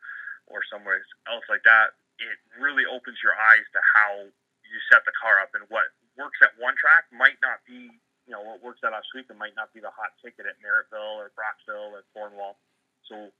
or 0.50 0.66
somewhere 0.66 0.98
else 1.30 1.46
like 1.46 1.62
that. 1.62 1.94
It 2.18 2.34
really 2.58 2.82
opens 2.82 3.22
your 3.22 3.38
eyes 3.38 3.62
to 3.70 3.80
how 3.94 4.26
you 4.66 4.78
set 4.90 5.06
the 5.06 5.14
car 5.14 5.38
up 5.38 5.54
and 5.54 5.62
what 5.70 5.94
works 6.18 6.42
at 6.42 6.50
one 6.58 6.74
track 6.74 7.06
might 7.14 7.38
not 7.46 7.62
be, 7.62 7.94
you 8.26 8.34
know, 8.34 8.42
what 8.42 8.58
works 8.58 8.82
at 8.82 8.90
Ohsweken 8.90 9.38
might 9.38 9.54
not 9.54 9.70
be 9.70 9.78
the 9.78 9.94
hot 9.94 10.18
ticket 10.18 10.50
at 10.50 10.58
Merrittville 10.58 11.22
or 11.22 11.30
Brockville 11.38 11.94
or 11.94 12.02
Cornwall. 12.10 12.58
So 13.06 13.30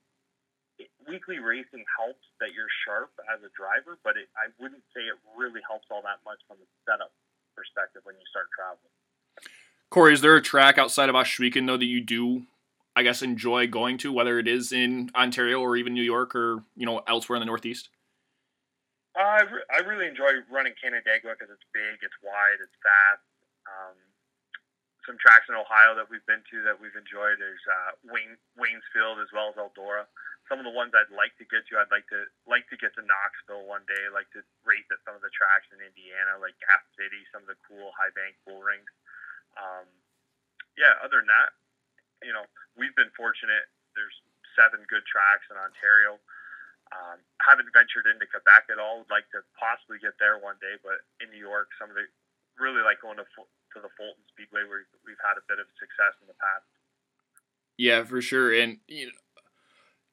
weekly 1.11 1.43
racing 1.43 1.83
helps 1.99 2.23
that 2.39 2.55
you're 2.55 2.71
sharp 2.87 3.11
as 3.27 3.43
a 3.43 3.51
driver, 3.59 3.99
but 4.07 4.15
it, 4.15 4.31
I 4.39 4.55
wouldn't 4.63 4.87
say 4.95 5.11
it 5.11 5.19
really 5.35 5.61
helps 5.67 5.91
all 5.91 6.07
that 6.07 6.23
much 6.23 6.39
from 6.47 6.63
a 6.63 6.69
setup 6.87 7.11
perspective 7.59 8.07
when 8.07 8.15
you 8.15 8.27
start 8.31 8.47
traveling. 8.55 8.95
Cory, 9.91 10.15
is 10.15 10.21
there 10.21 10.37
a 10.37 10.43
track 10.43 10.79
outside 10.79 11.09
of 11.09 11.15
Ohsweken 11.15 11.67
though 11.67 11.77
that 11.77 11.91
you 11.91 12.01
do, 12.01 12.47
I 12.95 13.03
guess, 13.03 13.23
enjoy 13.23 13.67
going 13.67 13.99
to, 13.99 14.13
whether 14.13 14.39
it 14.39 14.47
is 14.47 14.71
in 14.71 15.11
Ontario 15.15 15.61
or 15.61 15.77
even 15.77 15.95
New 15.95 16.07
York 16.07 16.35
or 16.35 16.63
you 16.77 16.87
know 16.87 17.03
elsewhere 17.09 17.37
in 17.37 17.41
the 17.41 17.51
Northeast? 17.51 17.91
Uh, 19.19 19.23
I, 19.23 19.43
re- 19.43 19.69
I 19.75 19.79
really 19.83 20.07
enjoy 20.07 20.47
running 20.47 20.75
Canandaigua 20.79 21.35
because 21.35 21.51
it's 21.51 21.67
big, 21.75 21.99
it's 22.03 22.15
wide, 22.23 22.63
it's 22.63 22.79
fast. 22.79 23.27
Um, 23.67 23.99
some 25.03 25.19
tracks 25.19 25.51
in 25.51 25.59
Ohio 25.59 25.99
that 25.99 26.07
we've 26.07 26.25
been 26.31 26.47
to 26.55 26.63
that 26.63 26.79
we've 26.79 26.95
enjoyed. 26.95 27.43
There's 27.43 27.65
uh, 27.67 27.99
Wayne, 28.07 28.39
Waynesfield 28.55 29.19
as 29.19 29.35
well 29.35 29.51
as 29.51 29.59
Eldora 29.59 30.07
some 30.51 30.59
of 30.59 30.67
the 30.67 30.75
ones 30.75 30.91
I'd 30.91 31.15
like 31.15 31.31
to 31.39 31.47
get 31.47 31.63
to. 31.71 31.79
I'd 31.79 31.95
like 31.95 32.11
to 32.11 32.27
like 32.51 32.67
to 32.75 32.77
get 32.77 32.91
to 32.99 33.07
Knoxville 33.07 33.71
one 33.71 33.87
day. 33.87 34.11
like 34.11 34.27
to 34.35 34.43
race 34.67 34.85
at 34.91 34.99
some 35.07 35.15
of 35.15 35.23
the 35.23 35.31
tracks 35.31 35.71
in 35.71 35.79
Indiana, 35.79 36.43
like 36.43 36.59
Gas 36.59 36.83
City, 36.99 37.23
some 37.31 37.47
of 37.47 37.49
the 37.55 37.59
cool 37.63 37.95
high 37.95 38.11
bank 38.19 38.35
bull 38.43 38.59
rings. 38.59 38.91
Um, 39.59 39.87
yeah, 40.79 40.95
other 41.03 41.23
than 41.23 41.31
that, 41.31 41.51
you 42.23 42.33
know, 42.33 42.45
we've 42.77 42.95
been 42.95 43.11
fortunate. 43.17 43.69
There's 43.97 44.15
seven 44.55 44.85
good 44.87 45.05
tracks 45.09 45.47
in 45.51 45.57
Ontario. 45.57 46.21
Um, 46.91 47.23
haven't 47.39 47.71
ventured 47.71 48.11
into 48.11 48.27
Quebec 48.27 48.67
at 48.67 48.83
all. 48.83 49.07
Would 49.07 49.15
like 49.15 49.31
to 49.31 49.47
possibly 49.55 50.03
get 50.03 50.19
there 50.19 50.43
one 50.43 50.59
day, 50.59 50.75
but 50.83 51.07
in 51.23 51.31
New 51.31 51.39
York, 51.39 51.71
some 51.79 51.87
of 51.87 51.95
the 51.95 52.07
really 52.59 52.83
like 52.83 53.01
going 53.01 53.17
to 53.17 53.25
to 53.25 53.79
the 53.79 53.93
Fulton 53.95 54.27
Speedway 54.35 54.67
where 54.67 54.83
we've 55.07 55.23
had 55.23 55.39
a 55.39 55.47
bit 55.47 55.63
of 55.63 55.71
success 55.79 56.19
in 56.19 56.27
the 56.27 56.35
past. 56.35 56.67
Yeah, 57.79 58.03
for 58.03 58.21
sure. 58.21 58.53
And 58.53 58.79
you 58.89 59.07
know, 59.07 59.19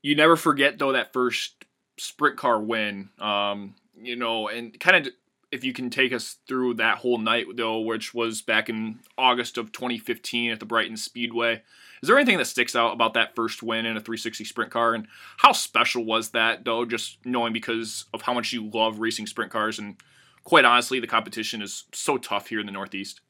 you 0.01 0.15
never 0.15 0.38
forget 0.38 0.77
though 0.77 0.94
that 0.94 1.13
first 1.13 1.65
sprint 1.98 2.38
car 2.38 2.62
win. 2.62 3.10
Um, 3.20 3.75
you 4.00 4.15
know, 4.15 4.48
and 4.48 4.79
kind 4.79 5.08
of 5.08 5.13
if 5.51 5.63
you 5.63 5.74
can 5.74 5.89
take 5.89 6.12
us 6.12 6.38
through 6.48 6.75
that 6.75 7.00
whole 7.00 7.18
night 7.18 7.46
though, 7.56 7.80
which 7.80 8.13
was 8.13 8.42
back 8.42 8.70
in 8.70 9.00
August 9.18 9.58
of 9.58 9.72
2015 9.72 10.51
at 10.51 10.60
the 10.60 10.66
Brighton 10.66 10.98
Speedway. 10.98 11.62
Is 12.01 12.08
there 12.08 12.18
anything 12.18 12.38
that 12.38 12.46
sticks 12.46 12.75
out 12.75 12.94
about 12.94 13.13
that 13.16 13.36
first 13.36 13.63
win 13.63 13.86
in 13.86 13.98
a 13.98 14.01
360 14.01 14.44
sprint 14.44 14.72
car, 14.72 14.94
and 14.94 15.08
how 15.38 15.51
special 15.51 16.04
was 16.04 16.32
that 16.32 16.66
though? 16.66 16.86
Just 16.86 17.18
knowing 17.25 17.54
because 17.54 18.06
of 18.13 18.22
how 18.22 18.34
much 18.34 18.54
you 18.54 18.70
love 18.70 19.00
racing 19.00 19.27
sprint 19.27 19.51
cars, 19.51 19.80
and 19.80 19.96
quite 20.44 20.66
honestly, 20.66 21.00
the 21.00 21.08
competition 21.08 21.62
is 21.62 21.86
so 21.94 22.18
tough 22.18 22.48
here 22.48 22.60
in 22.60 22.66
the 22.66 22.72
Northeast. 22.72 23.22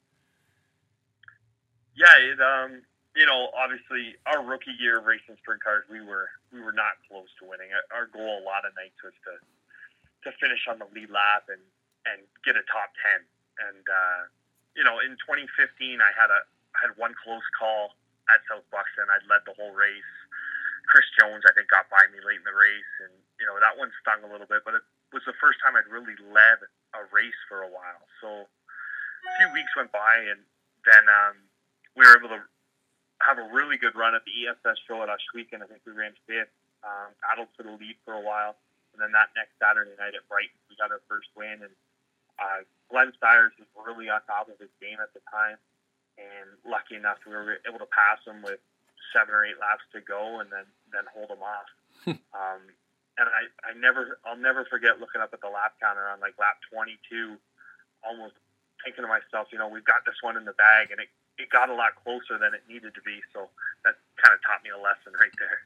Yeah, 1.96 2.14
it 2.18 2.38
um, 2.40 2.82
you 3.16 3.26
know, 3.26 3.48
obviously 3.56 4.14
our 4.26 4.44
rookie 4.44 4.76
year 4.78 5.00
racing 5.00 5.36
sprint 5.38 5.62
cars, 5.62 5.84
we 5.90 6.00
were 6.00 6.28
we 6.52 6.60
were 6.60 6.74
not 6.74 6.98
close 7.08 7.26
to 7.40 7.48
winning. 7.48 7.70
Our 7.94 8.06
goal 8.06 8.42
a 8.42 8.44
lot 8.44 8.66
of 8.68 8.74
nights 8.76 9.00
was 9.02 9.14
to 9.24 9.34
to 10.28 10.36
finish 10.38 10.66
on 10.68 10.78
the 10.78 10.86
lead 10.92 11.10
lap 11.10 11.46
and 11.48 11.62
and 12.12 12.24
get 12.44 12.56
a 12.56 12.64
top 12.68 12.92
ten. 13.00 13.24
And 13.58 13.84
uh, 13.84 14.20
you 14.78 14.84
know, 14.86 15.02
in 15.02 15.18
2015, 15.26 15.50
I 16.00 16.10
had 16.14 16.30
a 16.30 16.40
I 16.78 16.88
had 16.88 16.94
one 16.94 17.14
close 17.18 17.44
call 17.58 17.98
at 18.30 18.44
South 18.46 18.64
Buxton. 18.70 19.08
I'd 19.10 19.26
led 19.26 19.42
the 19.48 19.56
whole 19.56 19.74
race. 19.74 20.14
Chris 20.86 21.04
Jones, 21.20 21.44
I 21.44 21.52
think, 21.52 21.68
got 21.68 21.90
by 21.92 22.00
me 22.08 22.22
late 22.24 22.40
in 22.40 22.46
the 22.48 22.54
race, 22.54 22.92
and 23.04 23.12
you 23.36 23.44
know 23.44 23.58
that 23.60 23.76
one 23.76 23.92
stung 24.00 24.24
a 24.24 24.30
little 24.30 24.48
bit. 24.48 24.64
But 24.64 24.80
it 24.80 24.84
was 25.12 25.24
the 25.28 25.36
first 25.36 25.60
time 25.60 25.76
I'd 25.76 25.88
really 25.90 26.16
led 26.32 26.64
a 26.96 27.02
race 27.12 27.36
for 27.48 27.60
a 27.60 27.70
while. 27.70 28.04
So 28.24 28.48
a 28.48 29.32
few 29.36 29.48
weeks 29.52 29.72
went 29.76 29.92
by, 29.92 30.32
and 30.32 30.40
then 30.88 31.04
um, 31.10 31.36
we 31.92 32.08
were 32.08 32.16
able 32.16 32.32
to 32.32 32.40
have 33.20 33.36
a 33.36 33.46
really 33.50 33.76
good 33.76 33.98
run 33.98 34.14
at 34.14 34.22
the 34.24 34.32
ESS 34.46 34.78
show 34.86 35.02
at 35.02 35.10
Ohsweken. 35.10 35.60
I 35.60 35.68
think 35.68 35.82
we 35.84 35.92
ran 35.92 36.14
fifth, 36.24 36.54
um, 36.86 37.12
battled 37.20 37.50
for 37.58 37.66
the 37.66 37.74
lead 37.74 37.98
for 38.06 38.14
a 38.14 38.22
while, 38.22 38.56
and 38.94 39.02
then 39.02 39.12
that 39.12 39.34
next 39.36 39.58
Saturday 39.60 39.92
night 39.98 40.14
at 40.14 40.24
Brighton, 40.30 40.56
we 40.70 40.78
got 40.78 40.94
our 40.94 41.02
first 41.10 41.28
win. 41.36 41.60
And 41.66 41.74
uh, 42.38 42.62
Glenn 42.90 43.12
Styres 43.18 43.52
was 43.58 43.68
really 43.74 44.08
on 44.08 44.22
top 44.26 44.48
of 44.48 44.58
his 44.58 44.72
game 44.80 44.98
at 45.02 45.12
the 45.12 45.20
time, 45.28 45.58
and 46.16 46.48
lucky 46.64 46.96
enough 46.96 47.18
we 47.26 47.34
were 47.34 47.58
able 47.68 47.78
to 47.78 47.90
pass 47.90 48.22
him 48.24 48.42
with 48.42 48.62
seven 49.12 49.34
or 49.34 49.44
eight 49.44 49.58
laps 49.60 49.84
to 49.92 50.00
go, 50.00 50.40
and 50.40 50.50
then 50.50 50.66
then 50.90 51.04
hold 51.12 51.30
him 51.30 51.42
off. 51.42 51.68
um, 52.08 52.62
and 53.18 53.26
I, 53.26 53.50
I 53.66 53.70
never, 53.74 54.22
I'll 54.22 54.38
never 54.38 54.64
forget 54.70 55.02
looking 55.02 55.20
up 55.20 55.34
at 55.34 55.42
the 55.42 55.50
lap 55.50 55.74
counter 55.82 56.06
on 56.06 56.22
like 56.22 56.38
lap 56.38 56.62
22, 56.70 57.34
almost 58.06 58.38
thinking 58.84 59.02
to 59.02 59.10
myself, 59.10 59.50
you 59.50 59.58
know, 59.58 59.66
we've 59.66 59.84
got 59.84 60.06
this 60.06 60.14
one 60.22 60.38
in 60.38 60.46
the 60.46 60.54
bag, 60.54 60.94
and 60.94 61.00
it 61.02 61.10
it 61.38 61.50
got 61.50 61.70
a 61.70 61.74
lot 61.74 61.94
closer 62.02 62.38
than 62.38 62.54
it 62.54 62.62
needed 62.68 62.94
to 62.94 63.02
be. 63.02 63.20
So 63.32 63.50
that 63.84 63.94
kind 64.22 64.34
of 64.34 64.40
taught 64.42 64.62
me 64.62 64.70
a 64.70 64.78
lesson 64.78 65.14
right 65.18 65.34
there. 65.38 65.58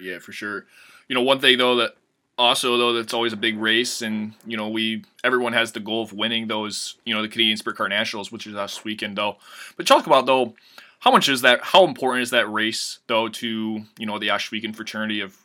Yeah, 0.00 0.18
for 0.20 0.32
sure. 0.32 0.66
You 1.08 1.14
know, 1.14 1.22
one 1.22 1.40
thing 1.40 1.58
though 1.58 1.76
that 1.76 1.96
also 2.38 2.76
though 2.76 2.92
that's 2.92 3.14
always 3.14 3.32
a 3.32 3.36
big 3.36 3.58
race, 3.58 4.02
and 4.02 4.34
you 4.46 4.56
know 4.56 4.68
we 4.68 5.04
everyone 5.24 5.52
has 5.52 5.72
the 5.72 5.80
goal 5.80 6.02
of 6.02 6.12
winning 6.12 6.48
those. 6.48 6.96
You 7.04 7.14
know, 7.14 7.22
the 7.22 7.28
Canadian 7.28 7.56
Sprint 7.56 7.78
Car 7.78 7.88
Nationals, 7.88 8.32
which 8.32 8.46
is 8.46 8.54
this 8.54 8.84
weekend 8.84 9.16
though. 9.16 9.36
But 9.76 9.86
talk 9.86 10.06
about 10.06 10.26
though. 10.26 10.54
How 11.00 11.10
much 11.10 11.28
is 11.28 11.42
that? 11.42 11.60
How 11.62 11.84
important 11.84 12.22
is 12.22 12.30
that 12.30 12.48
race, 12.48 13.00
though, 13.08 13.28
to 13.28 13.82
you 13.98 14.06
know 14.06 14.20
the 14.20 14.28
Ohsweken 14.28 14.74
fraternity 14.74 15.20
of 15.20 15.36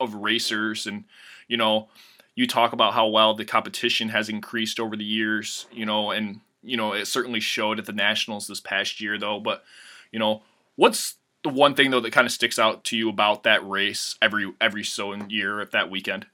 of 0.00 0.14
racers, 0.14 0.86
and 0.86 1.04
you 1.48 1.56
know, 1.56 1.88
you 2.34 2.46
talk 2.46 2.72
about 2.72 2.94
how 2.94 3.06
well 3.08 3.34
the 3.34 3.44
competition 3.44 4.08
has 4.08 4.28
increased 4.28 4.80
over 4.80 4.96
the 4.96 5.04
years, 5.04 5.66
you 5.72 5.86
know, 5.86 6.10
and 6.10 6.40
you 6.62 6.76
know, 6.76 6.92
it 6.94 7.06
certainly 7.06 7.40
showed 7.40 7.78
at 7.78 7.86
the 7.86 7.92
Nationals 7.92 8.46
this 8.46 8.60
past 8.60 9.00
year, 9.00 9.18
though. 9.18 9.38
But, 9.38 9.62
you 10.10 10.18
know, 10.18 10.42
what's 10.76 11.16
the 11.42 11.50
one 11.50 11.74
thing 11.74 11.90
though 11.90 12.00
that 12.00 12.12
kind 12.12 12.26
of 12.26 12.32
sticks 12.32 12.58
out 12.58 12.84
to 12.84 12.96
you 12.96 13.08
about 13.08 13.42
that 13.42 13.66
race 13.68 14.16
every 14.22 14.52
every 14.60 14.84
so 14.84 15.14
year 15.28 15.60
of 15.60 15.70
that 15.72 15.90
weekend? 15.90 16.26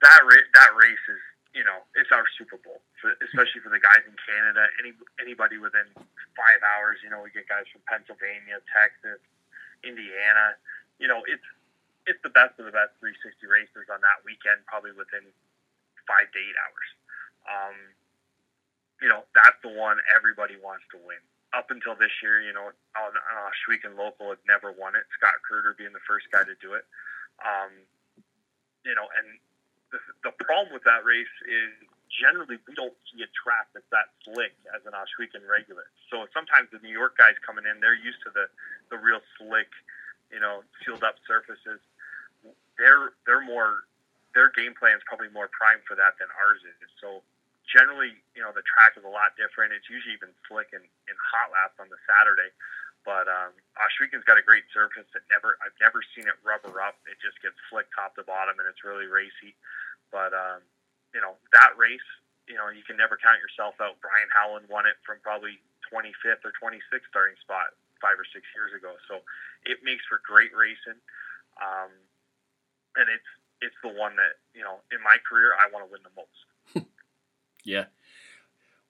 That 0.00 0.20
ra- 0.24 0.50
that 0.56 0.70
race 0.76 1.04
is, 1.08 1.22
you 1.52 1.64
know, 1.64 1.84
it's 1.92 2.08
our 2.08 2.24
Super 2.38 2.56
Bowl, 2.64 2.80
for, 3.00 3.12
especially 3.20 3.60
for 3.60 3.68
the 3.68 3.82
guys 3.82 4.00
in 4.08 4.16
Canada. 4.16 4.64
Any 4.80 4.96
anybody 5.20 5.60
within 5.60 5.86
five 6.36 6.60
hours, 6.76 7.00
you 7.04 7.10
know, 7.12 7.20
we 7.20 7.30
get 7.30 7.48
guys 7.48 7.68
from 7.68 7.84
Pennsylvania, 7.84 8.64
Texas, 8.72 9.20
Indiana. 9.84 10.56
You 10.96 11.08
know, 11.08 11.20
it's 11.28 11.44
it's 12.08 12.20
the 12.24 12.32
best 12.32 12.56
of 12.56 12.64
the 12.64 12.72
best 12.72 12.96
360 12.98 13.44
racers 13.44 13.92
on 13.92 14.00
that 14.00 14.24
weekend, 14.24 14.64
probably 14.64 14.96
within 14.96 15.24
five 16.08 16.26
to 16.32 16.38
eight 16.40 16.56
hours. 16.56 16.88
Um, 17.44 17.76
you 19.00 19.08
know, 19.08 19.24
that's 19.36 19.56
the 19.64 19.72
one 19.72 20.00
everybody 20.12 20.56
wants 20.60 20.84
to 20.92 20.98
win. 21.00 21.20
Up 21.50 21.70
until 21.70 21.98
this 21.98 22.14
year, 22.22 22.38
you 22.40 22.54
know, 22.54 22.70
on, 22.94 23.12
on 23.14 23.96
Local 23.98 24.30
had 24.30 24.42
never 24.46 24.70
won 24.70 24.94
it. 24.94 25.02
Scott 25.18 25.34
Kurter 25.42 25.74
being 25.74 25.92
the 25.92 26.04
first 26.06 26.30
guy 26.30 26.46
to 26.46 26.54
do 26.62 26.78
it. 26.78 26.86
Um, 27.42 27.74
you 28.86 28.94
know, 28.94 29.08
and 29.18 29.26
the, 29.92 30.00
the 30.24 30.34
problem 30.44 30.72
with 30.72 30.84
that 30.84 31.04
race 31.04 31.34
is 31.46 31.70
generally 32.10 32.58
we 32.66 32.74
don't 32.74 32.94
see 33.10 33.22
a 33.22 33.30
track 33.30 33.70
that's 33.70 33.86
that 33.94 34.10
slick 34.26 34.54
as 34.74 34.82
an 34.82 34.92
Ohsweken 34.98 35.46
regular. 35.46 35.86
So 36.10 36.26
sometimes 36.34 36.70
the 36.74 36.82
New 36.82 36.92
York 36.92 37.14
guys 37.14 37.38
coming 37.46 37.64
in, 37.66 37.78
they're 37.78 37.98
used 37.98 38.22
to 38.26 38.30
the 38.34 38.50
the 38.90 38.98
real 38.98 39.22
slick, 39.38 39.70
you 40.34 40.42
know, 40.42 40.66
sealed 40.82 41.06
up 41.06 41.18
surfaces. 41.26 41.78
They're 42.78 43.14
they're 43.26 43.44
more 43.44 43.86
their 44.34 44.50
game 44.54 44.74
plan 44.78 44.94
is 44.94 45.04
probably 45.06 45.30
more 45.34 45.50
primed 45.50 45.82
for 45.86 45.98
that 45.98 46.18
than 46.22 46.30
ours 46.38 46.62
is. 46.62 46.90
So 47.02 47.22
generally, 47.66 48.14
you 48.34 48.42
know, 48.42 48.54
the 48.54 48.62
track 48.62 48.94
is 48.94 49.02
a 49.02 49.10
lot 49.10 49.34
different. 49.34 49.74
It's 49.74 49.90
usually 49.90 50.14
even 50.14 50.30
slick 50.46 50.70
and, 50.70 50.82
and 50.82 51.16
hot 51.18 51.50
laps 51.50 51.78
on 51.82 51.90
the 51.90 51.98
Saturday. 52.06 52.50
But 53.04 53.28
um, 53.32 53.56
Ohsweken's 53.80 54.28
got 54.28 54.36
a 54.36 54.44
great 54.44 54.68
surface 54.76 55.08
that 55.16 55.24
never 55.32 55.56
I've 55.64 55.76
never 55.80 56.04
seen 56.12 56.28
it 56.28 56.36
rubber 56.44 56.84
up. 56.84 57.00
It 57.08 57.16
just 57.20 57.40
gets 57.40 57.56
flicked 57.72 57.96
top 57.96 58.12
to 58.20 58.24
bottom, 58.24 58.60
and 58.60 58.68
it's 58.68 58.84
really 58.84 59.08
racy. 59.08 59.56
But 60.12 60.36
um, 60.36 60.60
you 61.16 61.20
know 61.24 61.40
that 61.56 61.72
race, 61.80 62.04
you 62.44 62.60
know 62.60 62.68
you 62.68 62.84
can 62.84 63.00
never 63.00 63.16
count 63.16 63.40
yourself 63.40 63.80
out. 63.80 63.96
Brian 64.04 64.28
Howland 64.28 64.68
won 64.68 64.84
it 64.84 65.00
from 65.00 65.16
probably 65.24 65.56
25th 65.88 66.44
or 66.44 66.52
26th 66.60 67.08
starting 67.08 67.40
spot 67.40 67.72
five 68.04 68.20
or 68.20 68.28
six 68.32 68.44
years 68.52 68.72
ago. 68.76 68.96
So 69.08 69.24
it 69.64 69.80
makes 69.80 70.04
for 70.04 70.20
great 70.20 70.52
racing, 70.52 71.00
um, 71.56 71.92
and 73.00 73.08
it's 73.08 73.30
it's 73.64 73.76
the 73.80 73.92
one 73.96 74.16
that 74.20 74.40
you 74.52 74.60
know 74.60 74.84
in 74.92 75.00
my 75.00 75.16
career 75.24 75.56
I 75.56 75.72
want 75.72 75.88
to 75.88 75.90
win 75.92 76.04
the 76.04 76.14
most. 76.16 76.38
yeah. 77.64 77.88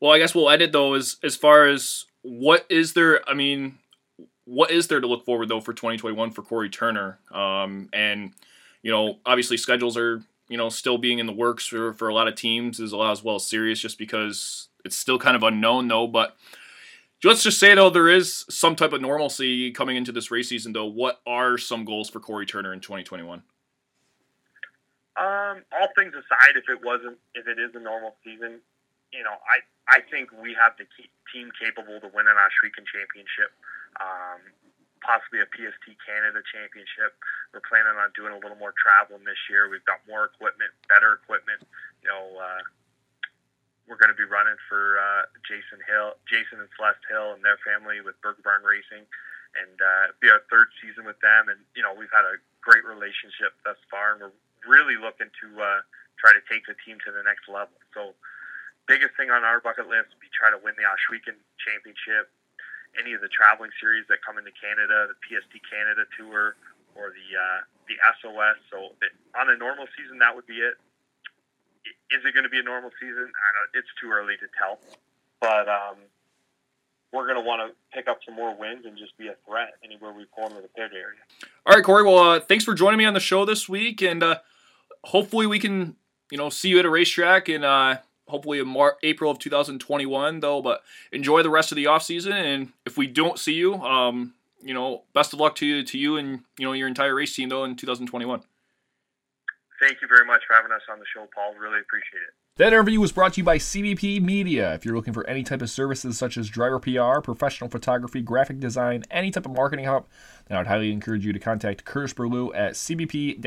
Well, 0.01 0.13
I 0.13 0.19
guess 0.19 0.35
we'll 0.35 0.51
end 0.51 0.63
it 0.63 0.73
though. 0.73 0.95
As 0.95 1.17
as 1.23 1.37
far 1.37 1.67
as 1.67 2.07
what 2.23 2.67
is 2.71 2.95
there? 2.95 3.29
I 3.29 3.35
mean, 3.35 3.79
what 4.51 4.73
is 4.73 4.89
there 4.89 5.01
to 5.01 5.07
look 5.07 5.25
forward 5.25 5.49
though 5.49 5.61
for 5.61 5.73
2021 5.73 6.33
for 6.33 6.43
Cory 6.43 6.69
Turner? 6.69 7.21
Um, 7.31 7.89
and 7.93 8.33
you 8.83 8.91
know, 8.91 9.19
obviously 9.25 9.57
schedules 9.57 9.97
are 9.97 10.23
you 10.49 10.57
know 10.57 10.69
still 10.69 10.99
being 10.99 11.21
in 11.21 11.27
the 11.27 11.33
works 11.33 11.67
for 11.67 11.93
for 11.93 12.09
a 12.09 12.15
lot 12.15 12.27
of 12.27 12.35
teams 12.35 12.81
as 12.81 12.93
well 12.93 13.11
as 13.11 13.23
well 13.23 13.37
as 13.37 13.47
series, 13.47 13.79
just 13.79 13.97
because 13.97 14.69
it's 14.85 14.97
still 14.97 15.19
kind 15.19 15.37
of 15.37 15.45
unknown 15.45 15.87
though. 15.87 16.09
But 16.09 16.37
let's 17.23 17.45
just 17.45 17.61
say 17.61 17.77
though 17.77 17.91
there 17.91 18.09
is 18.09 18.45
some 18.51 18.75
type 18.75 18.93
of 18.93 19.01
normalcy 19.01 19.71
coming 19.71 19.97
into 19.97 20.11
this 20.11 20.33
race 20.33 20.49
season 20.49 20.73
though. 20.73 20.87
What 20.87 21.21
are 21.27 21.57
some 21.57 21.85
goals 21.85 22.11
for 22.11 22.19
Cory 22.19 22.45
Turner 22.45 22.73
in 22.73 22.81
2021? 22.81 23.45
Um, 25.17 25.63
all 25.71 25.89
things 25.95 26.15
aside, 26.15 26.57
if 26.57 26.65
it 26.69 26.85
wasn't, 26.85 27.19
if 27.35 27.47
it 27.47 27.59
is 27.61 27.71
a 27.75 27.81
normal 27.81 28.17
season, 28.25 28.59
you 29.13 29.23
know, 29.23 29.37
I 29.47 29.63
I 29.87 30.01
think 30.11 30.31
we 30.43 30.57
have 30.59 30.73
the 30.77 30.87
team 31.31 31.51
capable 31.55 32.01
to 32.01 32.11
win 32.13 32.27
an 32.27 32.35
Ohsweken 32.35 32.83
championship, 32.91 33.55
um, 33.99 34.41
possibly 35.03 35.41
a 35.43 35.49
PST 35.51 35.87
Canada 36.05 36.45
championship. 36.47 37.17
We're 37.51 37.65
planning 37.65 37.97
on 37.97 38.15
doing 38.15 38.37
a 38.37 38.41
little 38.41 38.61
more 38.61 38.77
traveling 38.77 39.27
this 39.27 39.41
year. 39.51 39.67
We've 39.67 39.85
got 39.89 40.05
more 40.07 40.31
equipment, 40.31 40.71
better 40.87 41.19
equipment. 41.19 41.65
You 42.05 42.09
know, 42.13 42.25
uh, 42.39 42.63
we're 43.91 43.99
going 43.99 44.13
to 44.13 44.19
be 44.19 44.29
running 44.29 44.57
for 44.71 45.01
uh, 45.01 45.27
Jason 45.43 45.83
Hill, 45.83 46.15
Jason 46.31 46.63
and 46.63 46.71
Celeste 46.79 47.03
Hill, 47.11 47.35
and 47.35 47.43
their 47.43 47.59
family 47.67 47.99
with 47.99 48.15
Burger 48.23 48.45
Barn 48.47 48.63
Racing, 48.63 49.03
and 49.59 49.77
uh, 49.83 50.15
be 50.23 50.31
our 50.31 50.47
third 50.47 50.71
season 50.79 51.03
with 51.03 51.19
them. 51.19 51.51
And 51.51 51.59
you 51.75 51.83
know, 51.83 51.91
we've 51.91 52.13
had 52.15 52.23
a 52.23 52.39
great 52.63 52.87
relationship 52.87 53.59
thus 53.67 53.81
far, 53.91 54.15
and 54.15 54.23
we're 54.23 54.37
really 54.69 54.95
looking 54.95 55.33
to 55.43 55.49
uh, 55.59 55.83
try 56.23 56.31
to 56.31 56.43
take 56.47 56.69
the 56.71 56.79
team 56.87 57.03
to 57.03 57.11
the 57.11 57.27
next 57.27 57.51
level. 57.51 57.75
So 57.97 58.15
biggest 58.87 59.19
thing 59.19 59.35
on 59.35 59.43
our 59.43 59.59
bucket 59.59 59.91
list 59.91 60.15
would 60.15 60.23
be 60.23 60.31
try 60.31 60.55
to 60.55 60.61
win 60.63 60.79
the 60.79 60.87
Ohsweken 60.87 61.39
Championship, 61.59 62.31
any 62.99 63.15
of 63.15 63.21
the 63.21 63.31
traveling 63.31 63.71
series 63.79 64.07
that 64.09 64.25
come 64.25 64.39
into 64.39 64.51
Canada, 64.57 65.07
the 65.11 65.19
PST 65.27 65.53
Canada 65.67 66.07
Tour, 66.19 66.57
or 66.95 67.15
the 67.15 67.29
uh, 67.37 67.61
the 67.87 67.97
SOS. 68.19 68.59
So 68.71 68.95
it, 69.03 69.13
on 69.39 69.51
a 69.51 69.57
normal 69.57 69.87
season, 69.95 70.19
that 70.19 70.35
would 70.35 70.47
be 70.47 70.59
it. 70.59 70.75
Is 72.11 72.23
it 72.27 72.35
going 72.35 72.45
to 72.45 72.53
be 72.53 72.59
a 72.59 72.67
normal 72.67 72.91
season? 72.99 73.31
I 73.31 73.49
don't. 73.55 73.71
It's 73.75 73.91
too 74.01 74.11
early 74.11 74.35
to 74.39 74.49
tell, 74.59 74.79
but 75.41 75.71
um, 75.71 75.99
we're 77.13 77.27
going 77.27 77.39
to 77.39 77.47
want 77.47 77.63
to 77.67 77.75
pick 77.95 78.09
up 78.09 78.19
some 78.25 78.35
more 78.35 78.55
wins 78.55 78.87
and 78.87 78.97
just 78.97 79.17
be 79.19 79.29
a 79.29 79.37
threat 79.47 79.75
anywhere 79.85 80.13
we 80.13 80.27
pull 80.35 80.47
into 80.47 80.63
the 80.63 80.69
pit 80.69 80.91
area. 80.93 81.23
All 81.67 81.75
right, 81.75 81.85
Cory. 81.85 82.05
Well, 82.05 82.19
uh, 82.19 82.41
thanks 82.41 82.65
for 82.65 82.75
joining 82.75 82.99
me 82.99 83.05
on 83.05 83.15
the 83.15 83.21
show 83.21 83.45
this 83.45 83.69
week, 83.69 84.03
and 84.03 84.23
uh, 84.23 84.39
hopefully 85.05 85.47
we 85.47 85.59
can, 85.59 85.97
you 86.31 86.39
know, 86.39 86.51
see 86.51 86.69
you 86.69 86.79
at 86.79 86.85
a 86.85 86.91
racetrack 86.91 87.49
and 87.49 87.65
uh, 87.65 87.99
hopefully 88.31 88.59
in 88.59 88.69
Mar- 88.69 88.97
April 89.03 89.31
of 89.31 89.39
2021 89.39 90.41
though. 90.41 90.63
But 90.63 90.83
enjoy 91.13 91.43
the 91.43 91.51
rest 91.51 91.73
of 91.73 91.77
the 91.77 91.87
off 91.87 92.03
season, 92.03 92.33
and 92.33 92.73
if 92.87 92.97
we 92.97 93.07
don't 93.07 93.39
see 93.39 93.55
you, 93.55 93.75
um, 93.75 94.35
you 94.63 94.75
know, 94.75 95.03
best 95.15 95.33
of 95.33 95.41
luck 95.41 95.57
to 95.57 95.67
you 95.67 95.83
to 95.83 95.99
you 95.99 96.17
and 96.17 96.41
you 96.59 96.67
know 96.67 96.73
your 96.73 96.89
entire 96.89 97.15
race 97.15 97.35
team 97.35 97.49
though 97.49 97.65
in 97.65 97.77
2021. 97.77 98.43
Thank 99.81 100.03
you 100.03 100.09
very 100.09 100.27
much 100.27 100.43
for 100.47 100.55
having 100.55 100.73
us 100.73 100.83
on 100.93 100.99
the 100.99 101.07
show, 101.15 101.27
Paul. 101.35 101.55
Really 101.59 101.81
appreciate 101.81 102.21
it. 102.21 102.35
That 102.57 102.75
interview 102.75 103.01
was 103.01 103.13
brought 103.13 103.33
to 103.35 103.41
you 103.41 103.45
by 103.45 103.57
CBP 103.57 104.21
Media. 104.21 104.75
If 104.75 104.85
you're 104.85 104.95
looking 104.95 105.15
for 105.15 105.27
any 105.27 105.43
type 105.43 105.63
of 105.63 105.71
services 105.71 106.19
such 106.19 106.37
as 106.37 106.51
driver 106.51 106.79
PR, 106.79 107.21
professional 107.21 107.71
photography, 107.71 108.21
graphic 108.21 108.61
design, 108.61 109.05
any 109.11 109.31
type 109.31 109.47
of 109.47 109.53
marketing 109.53 109.87
help, 109.87 110.11
then 110.47 110.59
I 110.59 110.61
would 110.61 110.67
highly 110.67 110.93
encourage 110.93 111.25
you 111.25 111.33
to 111.33 111.39
contact 111.39 111.87
Curtis 111.87 112.13
Burlew 112.13 112.53
at 112.53 112.73
cbp-media.com. 112.73 113.39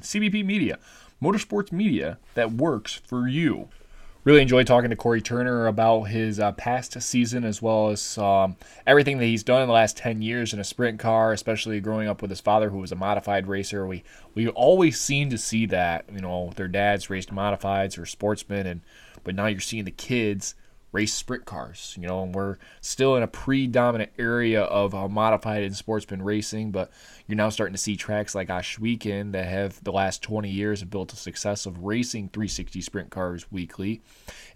CBP 0.00 0.42
Media 0.42 0.78
motorsports 1.22 1.72
media 1.72 2.18
that 2.34 2.52
works 2.52 3.00
for 3.06 3.28
you. 3.28 3.68
Really 4.24 4.42
enjoyed 4.42 4.68
talking 4.68 4.90
to 4.90 4.96
Cory 4.96 5.20
Turner 5.20 5.66
about 5.66 6.02
his 6.04 6.38
uh, 6.38 6.52
past 6.52 7.00
season 7.02 7.42
as 7.42 7.60
well 7.60 7.90
as 7.90 8.16
um, 8.18 8.56
everything 8.86 9.18
that 9.18 9.24
he's 9.24 9.42
done 9.42 9.62
in 9.62 9.66
the 9.66 9.74
last 9.74 9.96
10 9.96 10.22
years 10.22 10.52
in 10.52 10.60
a 10.60 10.64
sprint 10.64 11.00
car, 11.00 11.32
especially 11.32 11.80
growing 11.80 12.08
up 12.08 12.22
with 12.22 12.30
his 12.30 12.40
father 12.40 12.70
who 12.70 12.78
was 12.78 12.92
a 12.92 12.96
modified 12.96 13.48
racer. 13.48 13.84
We 13.84 14.04
we 14.34 14.48
always 14.48 15.00
seem 15.00 15.30
to 15.30 15.38
see 15.38 15.66
that, 15.66 16.04
you 16.12 16.20
know, 16.20 16.52
their 16.54 16.68
dads 16.68 17.10
raced 17.10 17.34
modifieds 17.34 17.98
or 17.98 18.06
sportsmen 18.06 18.66
and 18.66 18.80
but 19.24 19.34
now 19.34 19.46
you're 19.46 19.60
seeing 19.60 19.84
the 19.84 19.90
kids 19.90 20.54
race 20.92 21.14
sprint 21.14 21.46
cars. 21.46 21.96
You 21.98 22.06
know, 22.06 22.22
and 22.22 22.34
we're 22.34 22.58
still 22.80 23.16
in 23.16 23.22
a 23.22 23.28
predominant 23.28 24.12
area 24.18 24.62
of 24.62 24.94
uh, 24.94 25.08
modified 25.08 25.62
and 25.62 25.74
sportsman 25.74 26.22
racing, 26.22 26.70
but 26.70 26.90
you're 27.26 27.36
now 27.36 27.48
starting 27.48 27.74
to 27.74 27.78
see 27.78 27.96
tracks 27.96 28.34
like 28.34 28.48
Ohsweken 28.48 29.32
that 29.32 29.46
have 29.46 29.82
the 29.82 29.92
last 29.92 30.22
20 30.22 30.48
years 30.48 30.80
have 30.80 30.90
built 30.90 31.12
a 31.12 31.16
success 31.16 31.66
of 31.66 31.82
racing 31.82 32.28
360 32.28 32.80
sprint 32.82 33.10
cars 33.10 33.50
weekly, 33.50 34.02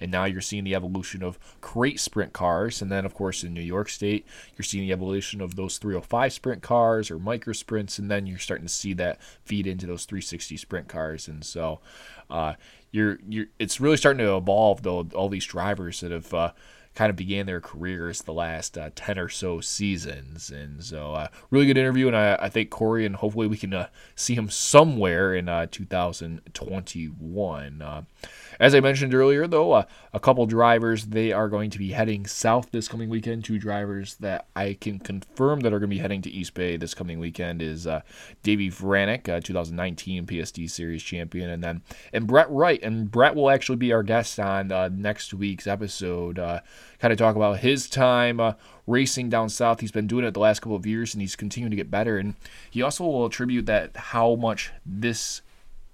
and 0.00 0.10
now 0.10 0.24
you're 0.24 0.40
seeing 0.40 0.64
the 0.64 0.74
evolution 0.74 1.22
of 1.22 1.38
crate 1.60 1.98
sprint 1.98 2.32
cars, 2.32 2.82
and 2.82 2.92
then 2.92 3.04
of 3.04 3.14
course 3.14 3.42
in 3.42 3.54
New 3.54 3.60
York 3.60 3.88
State 3.88 4.26
you're 4.56 4.64
seeing 4.64 4.86
the 4.86 4.92
evolution 4.92 5.40
of 5.40 5.56
those 5.56 5.78
305 5.78 6.32
sprint 6.32 6.62
cars 6.62 7.10
or 7.10 7.18
micro 7.18 7.52
sprints, 7.52 7.98
and 7.98 8.10
then 8.10 8.26
you're 8.26 8.38
starting 8.38 8.66
to 8.66 8.72
see 8.72 8.92
that 8.92 9.18
feed 9.42 9.66
into 9.66 9.86
those 9.86 10.04
360 10.04 10.56
sprint 10.56 10.88
cars, 10.88 11.28
and 11.28 11.44
so. 11.44 11.80
Uh, 12.28 12.54
you're 12.90 13.18
you're 13.28 13.46
it's 13.58 13.80
really 13.80 13.96
starting 13.96 14.24
to 14.24 14.36
evolve 14.36 14.82
though 14.82 15.06
all 15.14 15.28
these 15.28 15.44
drivers 15.44 16.00
that 16.00 16.10
have 16.12 16.32
uh, 16.32 16.52
kind 16.96 17.10
of 17.10 17.16
began 17.16 17.46
their 17.46 17.60
careers 17.60 18.22
the 18.22 18.32
last 18.32 18.76
uh, 18.76 18.90
10 18.96 19.18
or 19.18 19.28
so 19.28 19.60
seasons 19.60 20.50
and 20.50 20.82
so 20.82 21.12
uh, 21.12 21.28
really 21.50 21.66
good 21.66 21.76
interview 21.76 22.08
and 22.08 22.16
I, 22.16 22.36
I 22.36 22.48
think 22.48 22.70
Cory 22.70 23.04
and 23.04 23.14
hopefully 23.14 23.46
we 23.46 23.58
can 23.58 23.74
uh, 23.74 23.88
see 24.14 24.34
him 24.34 24.48
somewhere 24.48 25.34
in 25.34 25.46
uh, 25.48 25.66
2021 25.70 27.82
uh, 27.82 28.02
as 28.58 28.74
I 28.74 28.80
mentioned 28.80 29.14
earlier, 29.14 29.46
though, 29.46 29.72
uh, 29.72 29.84
a 30.12 30.20
couple 30.20 30.46
drivers 30.46 31.06
they 31.06 31.32
are 31.32 31.48
going 31.48 31.70
to 31.70 31.78
be 31.78 31.92
heading 31.92 32.26
south 32.26 32.70
this 32.70 32.88
coming 32.88 33.08
weekend. 33.08 33.44
Two 33.44 33.58
drivers 33.58 34.14
that 34.16 34.46
I 34.56 34.76
can 34.80 34.98
confirm 34.98 35.60
that 35.60 35.72
are 35.72 35.78
going 35.78 35.90
to 35.90 35.96
be 35.96 36.00
heading 36.00 36.22
to 36.22 36.30
East 36.30 36.54
Bay 36.54 36.76
this 36.76 36.94
coming 36.94 37.18
weekend 37.18 37.60
is 37.60 37.86
uh, 37.86 38.00
Davey 38.42 38.70
Franek, 38.70 39.28
uh, 39.28 39.40
2019 39.40 40.26
PST 40.26 40.68
Series 40.68 41.02
champion, 41.02 41.50
and 41.50 41.62
then 41.62 41.82
and 42.12 42.26
Brett 42.26 42.50
Wright. 42.50 42.82
And 42.82 43.10
Brett 43.10 43.34
will 43.34 43.50
actually 43.50 43.76
be 43.76 43.92
our 43.92 44.02
guest 44.02 44.40
on 44.40 44.68
next 45.00 45.34
week's 45.34 45.66
episode. 45.66 46.38
Kind 47.00 47.12
of 47.12 47.18
talk 47.18 47.36
about 47.36 47.60
his 47.60 47.88
time 47.88 48.40
uh, 48.40 48.54
racing 48.86 49.28
down 49.28 49.48
south. 49.48 49.80
He's 49.80 49.92
been 49.92 50.06
doing 50.06 50.24
it 50.24 50.32
the 50.32 50.40
last 50.40 50.60
couple 50.60 50.76
of 50.76 50.86
years, 50.86 51.14
and 51.14 51.20
he's 51.20 51.36
continuing 51.36 51.70
to 51.70 51.76
get 51.76 51.90
better. 51.90 52.18
And 52.18 52.34
he 52.70 52.82
also 52.82 53.04
will 53.04 53.26
attribute 53.26 53.66
that 53.66 53.96
how 53.96 54.34
much 54.34 54.72
this 54.84 55.42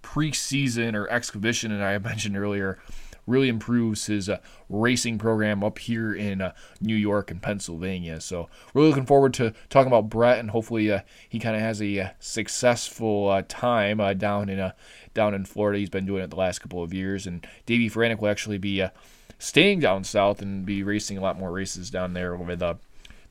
preseason 0.02 0.94
or 0.94 1.08
exhibition, 1.08 1.72
and 1.72 1.82
I 1.82 1.96
mentioned 1.98 2.36
earlier, 2.36 2.78
really 3.26 3.48
improves 3.48 4.06
his 4.06 4.28
uh, 4.28 4.38
racing 4.68 5.18
program 5.18 5.62
up 5.62 5.78
here 5.78 6.14
in 6.14 6.40
uh, 6.40 6.52
New 6.80 6.94
York 6.94 7.30
and 7.30 7.40
Pennsylvania. 7.40 8.20
So 8.20 8.48
really 8.74 8.88
looking 8.88 9.06
forward 9.06 9.34
to 9.34 9.54
talking 9.70 9.86
about 9.86 10.08
Brett, 10.08 10.38
and 10.38 10.50
hopefully 10.50 10.90
uh, 10.90 11.00
he 11.28 11.38
kind 11.38 11.54
of 11.54 11.62
has 11.62 11.80
a 11.80 12.00
uh, 12.00 12.08
successful 12.18 13.28
uh, 13.28 13.42
time 13.48 14.00
uh, 14.00 14.14
down 14.14 14.48
in 14.48 14.72
down 15.14 15.34
in 15.34 15.44
Florida. 15.44 15.78
He's 15.78 15.90
been 15.90 16.06
doing 16.06 16.22
it 16.22 16.30
the 16.30 16.36
last 16.36 16.60
couple 16.60 16.82
of 16.82 16.92
years, 16.92 17.26
and 17.26 17.46
Davey 17.66 17.88
Franek 17.88 18.20
will 18.20 18.28
actually 18.28 18.58
be 18.58 18.84
staying 19.38 19.80
down 19.80 20.04
south 20.04 20.42
and 20.42 20.64
be 20.64 20.82
racing 20.82 21.18
a 21.18 21.20
lot 21.20 21.38
more 21.38 21.52
races 21.52 21.90
down 21.90 22.14
there 22.14 22.36
with 22.36 22.62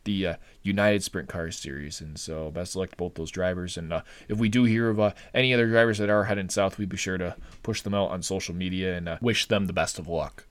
the 0.04 0.28
uh, 0.28 0.36
United 0.64 1.04
Sprint 1.04 1.30
Car 1.30 1.52
Series. 1.52 2.02
And 2.02 2.20
so, 2.20 2.52
best 2.52 2.76
luck 2.76 2.92
to 2.92 2.96
both 2.96 3.16
those 3.16 3.32
drivers. 3.32 3.78
And 3.78 3.94
uh, 3.94 4.02
if 4.28 4.38
we 4.38 4.50
do 4.50 4.64
hear 4.64 4.90
of 4.90 5.00
uh, 5.00 5.12
any 5.34 5.54
other 5.54 5.68
drivers 5.68 5.98
that 6.00 6.10
are 6.10 6.26
heading 6.26 6.50
south, 6.50 6.78
we'd 6.78 6.90
be 6.90 6.98
sure 6.98 7.18
to 7.18 7.36
push 7.64 7.82
them 7.82 7.94
out 7.94 8.12
on 8.12 8.22
social 8.22 8.56
media 8.56 8.96
and 8.96 9.08
uh, 9.08 9.18
wish 9.22 9.48
them 9.48 9.68
the 9.68 9.74
best 9.74 10.00
of 10.00 10.08
luck. 10.08 10.46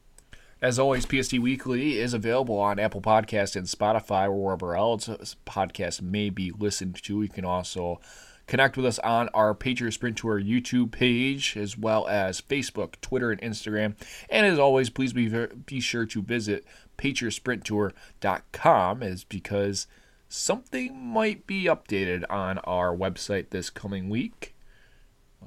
As 0.62 0.78
always, 0.78 1.06
PST 1.06 1.38
Weekly 1.38 1.98
is 1.98 2.12
available 2.12 2.58
on 2.58 2.78
Apple 2.78 3.00
Podcast 3.00 3.56
and 3.56 3.66
Spotify 3.66 4.26
or 4.26 4.44
wherever 4.44 4.76
else 4.76 5.08
podcasts 5.46 6.02
may 6.02 6.28
be 6.28 6.50
listened 6.50 7.02
to. 7.02 7.22
You 7.22 7.28
can 7.28 7.46
also 7.46 7.98
connect 8.50 8.76
with 8.76 8.84
us 8.84 8.98
on 8.98 9.28
our 9.28 9.54
Patriot 9.54 9.92
Sprint 9.92 10.18
Tour 10.18 10.42
YouTube 10.42 10.90
page, 10.90 11.56
as 11.56 11.78
well 11.78 12.08
as 12.08 12.40
Facebook, 12.40 12.94
Twitter, 13.00 13.30
and 13.30 13.40
Instagram. 13.40 13.94
And 14.28 14.44
as 14.44 14.58
always, 14.58 14.90
please 14.90 15.12
be, 15.12 15.28
be 15.66 15.78
sure 15.80 16.04
to 16.06 16.20
visit 16.20 16.64
patriotsprinttour.com 16.98 19.02
is 19.04 19.22
because 19.22 19.86
something 20.28 20.98
might 20.98 21.46
be 21.46 21.62
updated 21.64 22.24
on 22.28 22.58
our 22.58 22.92
website 22.94 23.50
this 23.50 23.70
coming 23.70 24.08
week. 24.08 24.56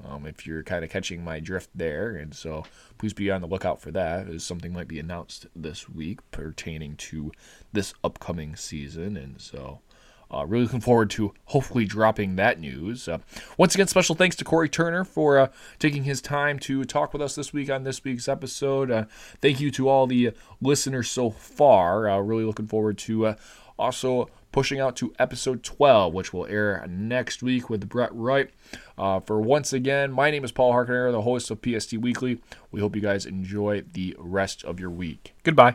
Um, 0.02 0.24
if 0.24 0.46
you're 0.46 0.62
kind 0.62 0.82
of 0.82 0.88
catching 0.90 1.22
my 1.22 1.40
drift 1.40 1.68
there, 1.74 2.16
and 2.16 2.34
so 2.34 2.64
please 2.96 3.12
be 3.12 3.30
on 3.30 3.42
the 3.42 3.46
lookout 3.46 3.82
for 3.82 3.90
that, 3.92 4.28
as 4.28 4.42
something 4.42 4.72
might 4.72 4.88
be 4.88 4.98
announced 4.98 5.46
this 5.54 5.90
week 5.90 6.20
pertaining 6.30 6.96
to 6.96 7.32
this 7.72 7.92
upcoming 8.02 8.56
season, 8.56 9.18
and 9.18 9.38
so 9.40 9.80
uh, 10.34 10.44
really 10.46 10.64
looking 10.64 10.80
forward 10.80 11.10
to 11.10 11.32
hopefully 11.46 11.84
dropping 11.84 12.36
that 12.36 12.58
news. 12.58 13.08
Uh, 13.08 13.18
once 13.56 13.74
again, 13.74 13.86
special 13.86 14.14
thanks 14.14 14.36
to 14.36 14.44
Cory 14.44 14.68
Turner 14.68 15.04
for 15.04 15.38
uh, 15.38 15.48
taking 15.78 16.04
his 16.04 16.20
time 16.20 16.58
to 16.60 16.84
talk 16.84 17.12
with 17.12 17.22
us 17.22 17.34
this 17.34 17.52
week 17.52 17.70
on 17.70 17.84
this 17.84 18.02
week's 18.02 18.28
episode. 18.28 18.90
Uh, 18.90 19.04
thank 19.40 19.60
you 19.60 19.70
to 19.72 19.88
all 19.88 20.06
the 20.06 20.32
listeners 20.60 21.10
so 21.10 21.30
far. 21.30 22.08
Uh, 22.08 22.18
really 22.18 22.44
looking 22.44 22.66
forward 22.66 22.98
to 22.98 23.26
uh, 23.26 23.34
also 23.78 24.28
pushing 24.52 24.78
out 24.78 24.94
to 24.94 25.12
episode 25.18 25.64
12, 25.64 26.14
which 26.14 26.32
will 26.32 26.46
air 26.46 26.84
next 26.88 27.42
week 27.42 27.68
with 27.68 27.88
Brett 27.88 28.10
Wright. 28.12 28.50
Uh, 28.96 29.18
for 29.18 29.40
once 29.40 29.72
again, 29.72 30.12
my 30.12 30.30
name 30.30 30.44
is 30.44 30.52
Paul 30.52 30.72
Harkiner, 30.72 31.10
the 31.10 31.22
host 31.22 31.50
of 31.50 31.60
PST 31.60 31.94
Weekly. 31.94 32.40
We 32.70 32.80
hope 32.80 32.94
you 32.94 33.02
guys 33.02 33.26
enjoy 33.26 33.82
the 33.92 34.14
rest 34.16 34.62
of 34.64 34.78
your 34.78 34.90
week. 34.90 35.34
Goodbye. 35.42 35.72